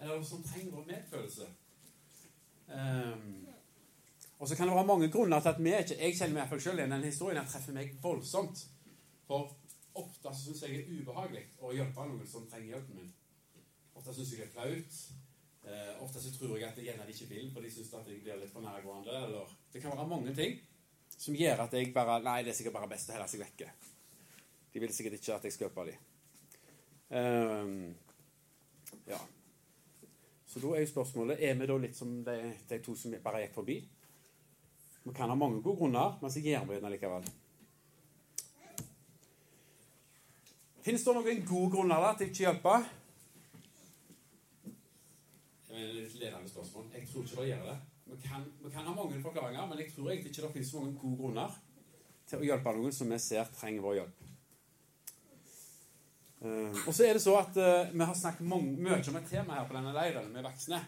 eller 0.00 0.22
som 0.24 0.42
trenger 0.42 0.72
vår 0.72 0.86
medfølelse. 0.88 1.50
Ehm, 2.72 3.44
og 4.38 4.48
så 4.48 4.56
kan 4.56 4.68
det 4.68 4.76
være 4.76 4.86
mange 4.86 5.10
grunner 5.12 5.40
til 5.40 5.48
at 5.48 5.60
vi 5.60 5.76
ikke 5.76 6.00
Jeg 6.00 6.16
kjenner 6.16 6.40
meg 6.40 6.62
selv 6.62 6.78
igjen 6.78 6.96
den 6.96 7.04
historien. 7.04 7.42
Den 7.42 7.52
treffer 7.52 7.76
meg 7.76 7.94
voldsomt. 8.02 8.66
For 9.28 9.52
ofte 9.94 10.34
syns 10.34 10.62
jeg 10.62 10.72
det 10.74 10.80
er 10.82 11.00
ubehagelig 11.00 11.46
å 11.60 11.72
hjelpe 11.72 12.08
noen 12.08 12.26
som 12.28 12.48
trenger 12.50 12.74
hjelpen 12.74 12.98
min. 12.98 13.14
Ofte 13.94 14.14
syns 14.14 14.32
jeg 14.32 14.40
det 14.40 14.48
er 14.48 14.56
flaut. 14.56 15.00
Eh, 15.64 16.02
ofte 16.02 16.20
så 16.20 16.32
tror 16.34 16.58
jeg 16.58 16.68
at 16.68 16.78
jeg 16.80 16.90
gjerne 16.90 17.08
ikke 17.12 17.30
vil, 17.30 17.50
for 17.52 17.60
de 17.60 17.70
syns 17.72 17.94
at 17.94 18.08
jeg 18.08 18.24
blir 18.24 18.40
litt 18.40 18.52
for 18.52 18.64
nærgående. 18.64 19.22
Eller 19.28 19.58
det 19.72 19.82
kan 19.82 19.94
være 19.94 20.08
mange 20.08 20.34
ting 20.34 20.58
som 21.18 21.36
gjør 21.36 21.64
at 21.64 21.74
jeg 21.76 21.92
bare 21.94 22.20
Nei, 22.24 22.42
det 22.44 22.52
er 22.52 22.58
sikkert 22.58 22.78
bare 22.78 22.90
best 22.90 23.10
å 23.10 23.16
holde 23.16 23.28
seg 23.30 23.44
vekke. 23.44 23.70
De 24.74 24.82
vil 24.82 24.94
sikkert 24.94 25.20
ikke 25.20 25.36
at 25.36 25.46
jeg 25.46 25.54
skal 25.54 25.68
hjelpe 25.68 25.86
dem. 25.88 26.10
Um, 27.14 27.94
ja. 29.06 29.20
Så 30.48 30.62
da 30.62 30.72
er 30.72 30.80
jo 30.80 30.88
spørsmålet 30.88 31.42
Er 31.44 31.54
vi 31.58 31.66
da 31.68 31.76
litt 31.78 31.94
som 31.94 32.14
de, 32.24 32.34
de 32.70 32.78
to 32.82 32.94
som 32.98 33.12
bare 33.22 33.44
gikk 33.44 33.54
forbi? 33.58 33.76
Vi 35.04 35.12
kan 35.14 35.28
ha 35.28 35.36
mange 35.36 35.60
gode 35.62 35.82
grunner, 35.82 36.18
men 36.22 36.32
så 36.32 36.40
gjør 36.40 36.64
vi 36.70 36.80
det 36.80 36.92
likevel. 36.94 37.26
Finnes 40.84 41.04
det 41.04 41.14
noen 41.16 41.42
gode 41.48 41.70
grunner 41.72 42.00
da, 42.00 42.12
til 42.16 42.30
ikke 42.30 42.42
å 42.42 42.46
hjelpe? 42.48 42.76
Det 45.68 45.82
er 45.82 45.98
et 46.06 46.16
ledende 46.22 46.48
spørsmål. 46.48 46.88
Jeg 46.94 47.08
tror 47.10 47.26
ikke 47.26 47.42
det 47.42 47.50
gjør 47.50 47.68
det. 47.68 47.76
Kan, 48.24 48.44
vi 48.62 48.70
kan 48.72 48.86
ha 48.86 48.94
mange 48.94 49.20
forklaringer, 49.22 49.66
men 49.68 49.80
jeg 49.82 49.92
tror 49.92 50.10
egentlig 50.10 50.30
ikke 50.32 50.46
det 50.46 50.52
finnes 50.56 50.74
mange 50.74 50.98
gode 51.00 51.18
grunner 51.20 51.56
til 52.28 52.40
å 52.40 52.46
hjelpe 52.48 52.72
noen 52.76 52.94
som 52.96 53.10
vi 53.12 53.18
ser 53.20 53.50
trenger 53.52 53.84
vår 53.84 53.98
hjelp. 54.00 54.22
Uh, 56.44 56.72
og 56.84 56.90
så 56.92 57.06
er 57.06 57.16
det 57.16 57.22
så 57.24 57.34
at 57.40 57.56
uh, 57.56 57.92
vi 57.92 58.04
har 58.04 58.16
snakket 58.16 58.48
mange, 58.48 58.74
mye 58.76 59.00
om 59.00 59.18
et 59.20 59.30
tema 59.30 59.58
her 59.58 59.68
på 59.68 59.76
denne 59.76 59.94
leiren 59.96 60.32
med 60.32 60.44
voksne. 60.44 60.80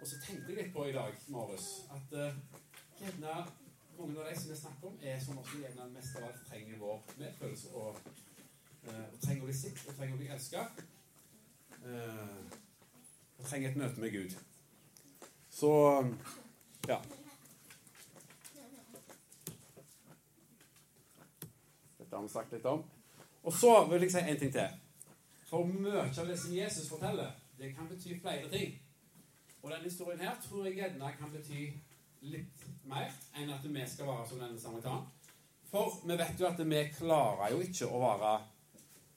Og 0.00 0.08
så 0.08 0.20
tenkte 0.24 0.52
jeg 0.52 0.58
litt 0.60 0.72
på 0.72 0.86
i 0.88 0.94
dag 0.96 1.16
morges 1.32 1.66
at 1.96 2.14
uh, 2.16 2.62
gjerne 3.00 3.42
mange 3.98 4.20
av 4.20 4.30
de 4.30 4.36
som 4.40 4.52
vi 4.52 4.56
snakker 4.56 4.88
om, 4.88 5.00
er 5.04 5.20
sånn 5.20 5.42
som 5.44 5.64
gjerne 5.64 5.90
mest 5.92 6.16
av 6.16 6.30
alt 6.30 6.44
trenger 6.48 6.80
vår 6.80 7.02
medfølelse 7.20 7.74
og 7.76 8.00
og 8.88 9.18
trenger 9.20 9.44
å 9.44 9.48
bli 9.48 9.56
sett 9.56 9.80
og 9.86 9.96
trenger 9.96 10.16
å 10.16 10.20
bli 10.20 10.30
elsket. 10.32 10.82
Eh, 11.80 12.58
og 13.38 13.46
trenger 13.46 13.70
et 13.70 13.80
møte 13.80 14.02
med 14.02 14.14
Gud. 14.14 14.36
Så 15.50 15.72
ja. 16.90 16.98
Dette 21.98 22.16
har 22.16 22.22
vi 22.22 22.32
sagt 22.32 22.52
litt 22.52 22.66
om. 22.66 22.82
Og 23.42 23.52
så 23.54 23.72
vil 23.90 24.02
jeg 24.04 24.12
si 24.12 24.22
en 24.24 24.40
ting 24.40 24.52
til. 24.52 24.80
For 25.50 25.66
mye 25.66 26.02
av 26.08 26.26
det 26.26 26.38
som 26.38 26.54
Jesus 26.54 26.88
forteller, 26.90 27.30
det 27.58 27.72
kan 27.76 27.88
bety 27.90 28.18
flere 28.20 28.50
ting. 28.50 28.74
Og 29.62 29.70
denne 29.70 29.86
historien 29.86 30.20
her 30.24 30.36
tror 30.42 30.66
jeg 30.66 30.78
gjerne 30.80 31.14
kan 31.18 31.32
bety 31.32 31.70
litt 32.32 32.66
mer 32.88 33.10
enn 33.38 33.50
at 33.54 33.64
vi 33.64 33.86
skal 33.88 34.08
være 34.08 34.28
som 34.28 34.42
denne 34.42 34.60
samaritanen. 34.60 35.08
For 35.70 36.00
vi 36.04 36.16
vet 36.18 36.40
jo 36.40 36.48
at 36.48 36.60
vi 36.66 36.84
klarer 36.96 37.54
jo 37.54 37.60
ikke 37.62 37.88
å 37.88 38.00
være 38.02 38.36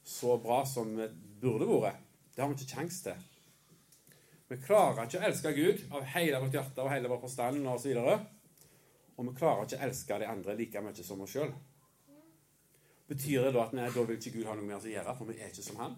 så 0.06 0.38
bra 0.44 0.62
som 0.68 0.92
vi 0.98 1.08
burde 1.42 1.68
vært. 1.70 2.02
Det 2.36 2.44
har 2.44 2.52
vi 2.52 2.58
ikke 2.60 2.76
kjangs 2.78 3.02
til. 3.06 3.30
Vi 4.54 4.60
klarer 4.62 5.08
ikke 5.08 5.18
å 5.18 5.26
elske 5.26 5.52
Gud 5.56 5.80
av 5.98 6.04
hele 6.14 6.38
vårt 6.44 6.54
hjerte 6.54 6.84
og 6.84 6.92
hele 6.92 7.10
vår 7.10 7.22
forstand 7.24 7.64
osv. 7.72 7.96
Og, 7.98 8.26
og 9.18 9.26
vi 9.26 9.32
klarer 9.40 9.66
ikke 9.66 9.80
å 9.80 9.86
elske 9.88 10.20
de 10.22 10.28
andre 10.30 10.54
like 10.60 10.84
mye 10.86 11.06
som 11.08 11.24
oss 11.26 11.34
sjøl. 11.34 11.50
Betyr 13.10 13.48
det 13.48 13.54
da 13.56 13.64
at 13.66 13.74
nei, 13.74 13.88
da 13.90 14.04
vil 14.06 14.20
ikke 14.20 14.36
Gud 14.36 14.46
ha 14.46 14.54
noe 14.54 14.68
med 14.68 14.78
oss 14.78 14.86
å 14.86 14.94
gjøre, 14.94 15.18
for 15.18 15.32
vi 15.32 15.40
er 15.40 15.50
ikke 15.50 15.66
som 15.66 15.82
Han? 15.82 15.98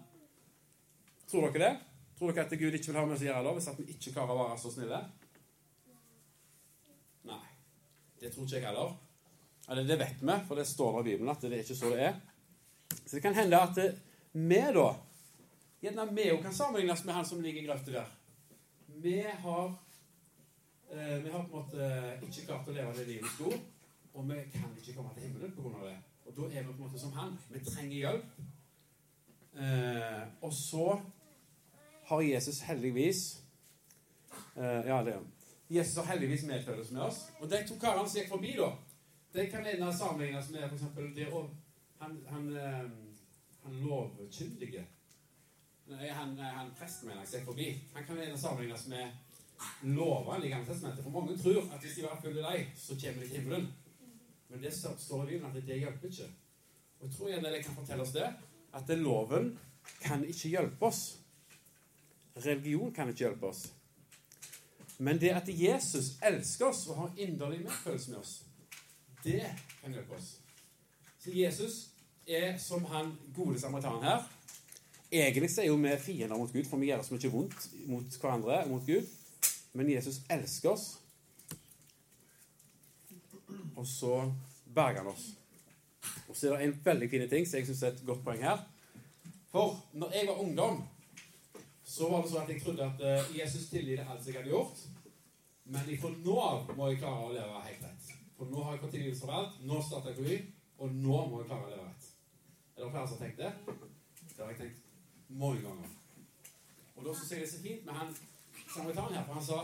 Tror 1.28 1.50
dere 1.50 1.62
det? 1.66 2.00
Tror 2.16 2.32
dere 2.32 2.48
at 2.48 2.56
Gud 2.56 2.78
ikke 2.80 2.94
vil 2.94 2.98
ha 3.02 3.04
med 3.04 3.18
oss 3.18 3.26
å 3.26 3.28
gjøre 3.28 3.44
da, 3.44 3.54
hvis 3.58 3.70
at 3.74 3.78
vi 3.82 3.88
ikke 3.92 4.16
klarer 4.16 4.32
å 4.32 4.40
være 4.40 4.58
så 4.64 4.72
snille? 4.72 5.04
Nei. 7.28 7.44
Det 8.22 8.32
tror 8.32 8.48
ikke 8.48 8.56
jeg 8.56 8.68
heller. 8.70 8.98
Eller 9.68 9.88
det 9.92 10.00
vet 10.00 10.22
vi, 10.22 10.42
for 10.48 10.56
det 10.56 10.68
står 10.72 11.02
i 11.02 11.08
Bibelen 11.10 11.34
at 11.34 11.44
det 11.44 11.52
er 11.52 11.66
ikke 11.66 11.76
så 11.76 11.92
det 11.92 12.04
er. 12.08 12.20
Så 13.02 13.18
det 13.18 13.26
kan 13.26 13.36
hende 13.36 13.60
at 13.68 13.82
vi, 14.32 14.62
da 14.80 14.90
Gjerne 15.84 16.08
vi 16.16 16.30
kan 16.40 16.54
sammenlignes 16.56 17.04
med 17.04 17.14
han 17.14 17.26
som 17.28 17.42
ligger 17.44 17.60
i 17.60 17.66
grøfta 17.66 17.92
der. 17.92 18.14
Vi 18.98 19.22
har 19.22 19.74
eh, 20.90 21.22
Vi 21.24 21.30
har 21.30 21.44
på 21.44 21.56
en 21.56 21.62
måte 21.62 21.88
ikke 22.22 22.46
klart 22.46 22.68
å 22.68 22.74
leve 22.76 22.94
det 22.96 23.06
livet 23.06 23.24
vi 23.26 23.32
skulle, 23.34 23.58
og 24.14 24.28
vi 24.30 24.38
kan 24.54 24.70
ikke 24.78 24.94
komme 24.96 25.12
til 25.14 25.26
himmelen 25.26 25.52
pga. 25.52 25.82
det. 25.84 25.96
Og 26.26 26.36
da 26.36 26.48
er 26.48 26.62
vi 26.62 26.72
på 26.72 26.72
en 26.72 26.84
måte 26.86 27.00
som 27.00 27.12
han. 27.12 27.36
Vi 27.50 27.60
trenger 27.64 27.96
hjelp. 27.96 28.40
Eh, 29.56 30.22
og 30.40 30.52
så 30.52 31.00
har 32.08 32.20
Jesus 32.20 32.60
heldigvis 32.60 33.20
eh, 34.56 34.88
Ja, 34.88 35.02
det 35.04 35.14
er 35.14 35.22
Jesus 35.70 35.96
har 35.96 36.12
heldigvis 36.12 36.44
medfølelse 36.46 36.94
med 36.94 37.02
oss. 37.02 37.20
Og 37.40 37.50
de 37.50 37.62
to 37.68 37.78
karene 37.80 38.08
som 38.08 38.20
gikk 38.20 38.28
forbi, 38.28 38.56
da, 38.56 38.72
de 39.34 39.46
kan 39.50 39.64
gjerne 39.64 39.92
sammenlignes 39.92 40.50
med 40.50 40.68
f.eks. 40.68 40.84
det 41.16 41.30
å 41.32 41.46
han, 41.98 42.20
han, 42.28 42.56
eh, 42.56 42.84
han 43.62 43.80
lovkyndige 43.82 44.86
han, 45.90 46.38
han 46.38 46.72
mener 47.02 47.20
jeg, 47.20 47.32
gikk 47.32 47.44
forbi. 47.46 47.66
Han 47.94 48.06
kan 48.06 48.38
sammenlignes 48.38 48.86
med 48.86 49.10
lovene 49.82 50.46
i 50.46 50.50
Gamle 50.50 50.66
testamentet. 50.66 51.04
For 51.04 51.10
mange 51.10 51.38
tror 51.38 51.62
at 51.72 51.80
hvis 51.80 51.94
de 51.94 52.02
bare 52.02 52.22
følger 52.22 52.50
deg, 52.50 52.72
så 52.76 52.96
kommer 53.00 53.22
de 53.22 53.28
til 53.28 53.40
himmelen. 53.40 53.68
Men 54.48 54.62
det 54.62 54.72
står 54.74 55.22
i 55.22 55.26
Bibelen 55.26 55.46
at 55.46 55.66
det 55.66 55.78
hjelper 55.78 56.08
ikke. 56.08 56.28
Og 57.00 57.06
jeg 57.06 57.16
tror 57.16 57.28
gjerne 57.28 57.52
det 57.52 57.64
kan 57.64 57.74
fortelle 57.76 58.02
oss 58.02 58.12
det, 58.12 58.28
at 58.74 58.88
det 58.88 58.98
loven 58.98 59.58
kan 60.02 60.24
ikke 60.24 60.48
hjelpe 60.48 60.86
oss. 60.86 61.18
Religion 62.36 62.92
kan 62.94 63.08
ikke 63.08 63.24
hjelpe 63.24 63.46
oss. 63.46 63.66
Men 64.98 65.20
det 65.20 65.34
at 65.36 65.48
Jesus 65.48 66.16
elsker 66.24 66.66
oss 66.66 66.86
og 66.88 66.96
har 66.96 67.12
inderlig 67.16 67.60
medfølelse 67.64 68.10
med 68.10 68.18
oss, 68.18 68.42
det 69.24 69.42
kan 69.82 69.92
hjelpe 69.92 70.16
oss. 70.16 70.36
Så 71.18 71.30
Jesus 71.34 71.88
er 72.26 72.56
som 72.58 72.84
han 72.84 73.12
gode 73.34 73.60
samaritanen 73.60 74.02
her. 74.02 74.24
Egentlig 75.12 75.50
så 75.50 75.62
er 75.62 75.70
jo 75.70 75.76
vi 75.78 75.96
fiender 76.02 76.36
mot 76.36 76.52
Gud, 76.52 76.64
for 76.64 76.82
vi 76.82 76.90
gjør 76.90 77.02
så 77.06 77.14
mye 77.14 77.32
vondt 77.32 77.66
mot 77.86 78.20
hverandre 78.20 78.62
og 78.64 78.70
mot 78.70 78.86
Gud. 78.86 79.06
Men 79.76 79.90
Jesus 79.90 80.20
elsker 80.30 80.70
oss, 80.72 80.86
og 83.76 83.86
så 83.86 84.32
berger 84.74 85.02
han 85.02 85.12
oss. 85.12 85.26
Og 86.28 86.36
så 86.36 86.48
er 86.48 86.56
det 86.56 86.66
en 86.66 86.78
veldig 86.84 87.10
fin 87.10 87.28
ting 87.28 87.46
som 87.46 87.58
jeg 87.58 87.68
syns 87.68 87.82
er 87.82 87.94
et 87.94 88.06
godt 88.06 88.24
poeng 88.24 88.42
her. 88.42 88.62
For 89.52 89.76
når 89.92 90.14
jeg 90.16 90.28
var 90.28 90.40
ungdom, 90.42 90.80
så 91.84 92.08
var 92.10 92.24
det 92.24 92.32
sånn 92.32 92.42
at 92.42 92.50
jeg 92.50 92.62
trodde 92.64 92.86
at 92.86 93.04
eh, 93.04 93.28
Jesus 93.38 93.68
tilgir 93.70 94.02
alt 94.02 94.26
jeg 94.26 94.38
hadde 94.38 94.50
gjort. 94.50 94.80
Men 95.66 95.92
fra 96.00 96.10
nå 96.14 96.38
av 96.40 96.72
må 96.78 96.90
jeg 96.90 97.02
klare 97.02 97.28
å 97.28 97.34
leve 97.34 97.62
helt 97.68 97.84
rett. 97.86 98.10
For 98.38 98.50
nå 98.50 98.64
har 98.64 98.74
jeg 98.74 98.82
fått 98.82 98.96
tilgivelse 98.96 99.24
for 99.26 99.36
alt. 99.38 99.60
Nå 99.66 99.82
starter 99.84 100.12
jeg 100.12 100.18
på 100.18 100.26
ny, 100.26 100.40
og 100.82 100.98
nå 101.04 101.22
må 101.30 101.42
jeg 101.42 101.52
klare 101.52 101.68
å 101.68 101.72
leve 101.74 101.86
rett. 101.86 102.10
Er 102.76 102.82
det 102.84 102.90
flere 102.90 103.06
som 103.06 103.16
har 103.16 103.24
tenkt 103.24 103.44
det? 103.44 103.54
Det 104.32 104.42
har 104.42 104.52
jeg 104.52 104.60
tenkt 104.64 104.85
mange 105.28 105.62
ganger. 105.62 105.88
Og 106.96 107.04
da 107.04 107.14
syns 107.14 107.32
jeg 107.32 107.40
det 107.40 107.48
er 107.48 107.52
så 107.52 107.62
fint 107.62 107.84
med 107.86 107.94
han 107.94 108.16
samaritanen 108.74 109.14
her, 109.14 109.24
for 109.26 109.34
han 109.34 109.44
sa 109.44 109.58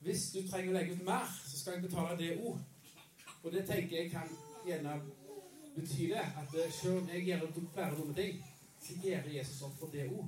hvis 0.00 0.30
du 0.32 0.40
trenger 0.48 0.72
å 0.72 0.76
legge 0.78 0.94
ut 0.96 1.02
mer, 1.04 1.26
så 1.44 1.58
skal 1.58 1.76
jeg 1.76 1.88
betale 1.88 2.16
det 2.16 2.30
òg. 2.40 2.60
Og 3.42 3.52
det 3.52 3.66
tenker 3.68 3.96
jeg 3.96 4.12
kan 4.12 4.30
gjerne 4.66 4.94
bety 5.74 6.10
det, 6.12 6.22
at 6.40 6.54
eh, 6.56 6.72
selv 6.72 7.02
om 7.02 7.10
jeg 7.12 7.26
gjør 7.26 7.46
flere 7.74 7.96
dumme 7.96 8.14
ting, 8.16 8.40
så 8.80 8.96
gjør 9.02 9.28
Jesus 9.34 9.62
opp 9.62 9.76
for 9.80 9.92
det 9.92 10.06
òg. 10.08 10.24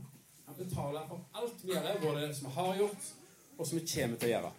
Han 0.46 0.58
betaler 0.58 1.08
for 1.08 1.24
alt 1.40 1.64
vi 1.64 1.72
gjør, 1.72 2.00
både 2.02 2.34
som 2.34 2.50
vi 2.50 2.54
har 2.58 2.76
gjort, 2.82 3.08
og 3.58 3.66
som 3.66 3.78
vi 3.78 3.86
kommer 3.94 4.20
til 4.20 4.28
å 4.28 4.34
gjøre. 4.34 4.52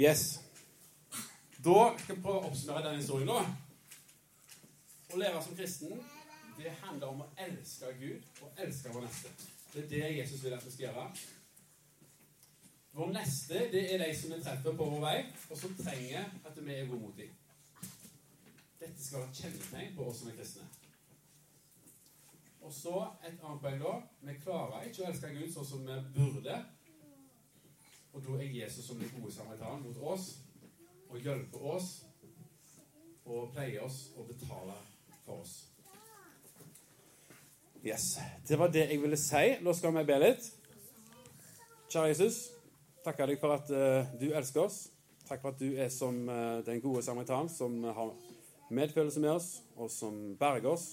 Yes. 0.00 0.40
Da 1.64 1.80
skal 1.98 2.16
vi 2.16 2.22
prøve 2.24 2.38
å 2.40 2.46
oppsummere 2.48 2.86
denne 2.88 3.02
historien. 3.02 3.28
da. 3.28 3.69
Å 5.10 5.18
leve 5.18 5.42
som 5.42 5.56
kristen, 5.58 6.02
det 6.54 6.70
handler 6.84 7.10
om 7.10 7.22
å 7.24 7.28
elske 7.42 7.88
Gud 7.98 8.42
og 8.44 8.60
elske 8.62 8.92
vår 8.94 9.02
neste. 9.08 9.30
Det 9.72 9.80
er 9.82 9.88
det 9.90 10.10
Jesus 10.20 10.42
vil 10.44 10.54
at 10.54 10.66
vi 10.66 10.70
skal 10.70 10.84
gjøre. 10.84 11.06
Vår 12.94 13.10
neste 13.14 13.64
det 13.72 13.80
er 13.94 14.04
de 14.04 14.10
som 14.18 14.34
vi 14.34 14.38
treffer 14.44 14.76
på 14.76 14.86
vår 14.92 15.02
vei, 15.02 15.16
og 15.48 15.58
som 15.58 15.74
trenger 15.78 16.28
at 16.46 16.60
vi 16.60 16.76
er 16.76 16.86
gode 16.90 17.02
mot 17.02 17.16
dem. 17.18 17.32
Dette 18.80 19.02
skal 19.02 19.24
være 19.24 19.32
et 19.32 19.40
kjennetegn 19.40 19.96
på 19.96 20.06
oss 20.10 20.20
som 20.22 20.30
er 20.30 20.36
kristne. 20.38 20.68
Og 22.60 22.72
så 22.74 22.94
et 23.24 23.42
annet 23.42 23.64
poeng, 23.64 23.82
da. 23.82 23.96
Vi 24.28 24.36
klarer 24.44 24.86
ikke 24.86 25.02
å 25.02 25.08
elske 25.10 25.32
Gud 25.34 25.50
sånn 25.54 25.68
som 25.72 25.90
vi 25.90 25.98
burde. 26.14 26.60
Og 28.12 28.22
da 28.26 28.38
er 28.38 28.54
Jesus 28.60 28.86
som 28.86 29.00
den 29.00 29.10
gode 29.16 29.34
samaritan 29.34 29.82
mot 29.82 29.98
oss 30.14 30.30
og 31.10 31.18
hjelper 31.18 31.66
oss 31.74 31.90
og 33.24 33.50
pleier 33.54 33.82
oss 33.86 34.04
og 34.14 34.30
betaler 34.30 34.89
for 35.24 35.42
oss. 35.42 35.70
Yes. 37.82 38.18
Det 38.46 38.58
var 38.60 38.68
det 38.68 38.86
jeg 38.90 39.00
ville 39.00 39.16
si. 39.16 39.44
Nå 39.64 39.72
skal 39.76 39.94
vi 39.96 40.04
be 40.08 40.18
litt. 40.20 40.48
Kjære 41.90 42.10
Jesus, 42.12 42.40
takker 43.04 43.30
deg 43.30 43.40
for 43.40 43.56
at 43.56 43.70
uh, 43.72 44.10
du 44.20 44.28
elsker 44.36 44.66
oss. 44.66 44.84
Takk 45.26 45.40
for 45.42 45.54
at 45.54 45.62
du 45.62 45.72
er 45.80 45.88
som 45.90 46.20
uh, 46.28 46.60
den 46.66 46.82
gode 46.84 47.02
samaritan, 47.02 47.48
som 47.48 47.80
har 47.84 48.12
medfølelse 48.70 49.22
med 49.24 49.32
oss, 49.32 49.48
og 49.76 49.90
som 49.90 50.20
berger 50.38 50.70
oss, 50.74 50.92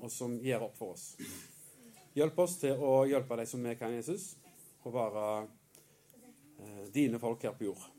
og 0.00 0.10
som 0.10 0.38
gir 0.42 0.62
opp 0.64 0.74
for 0.78 0.96
oss. 0.96 1.12
Hjelp 2.16 2.38
oss 2.42 2.58
til 2.62 2.80
å 2.80 3.04
hjelpe 3.06 3.38
deg 3.38 3.50
som 3.50 3.62
vi 3.62 3.76
kan, 3.78 3.94
Jesus, 3.94 4.32
og 4.82 4.96
være 4.96 5.26
uh, 5.44 6.84
dine 6.94 7.22
folk 7.22 7.44
her 7.44 7.54
på 7.58 7.68
jord. 7.68 7.90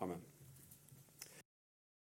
Amen. 0.00 0.29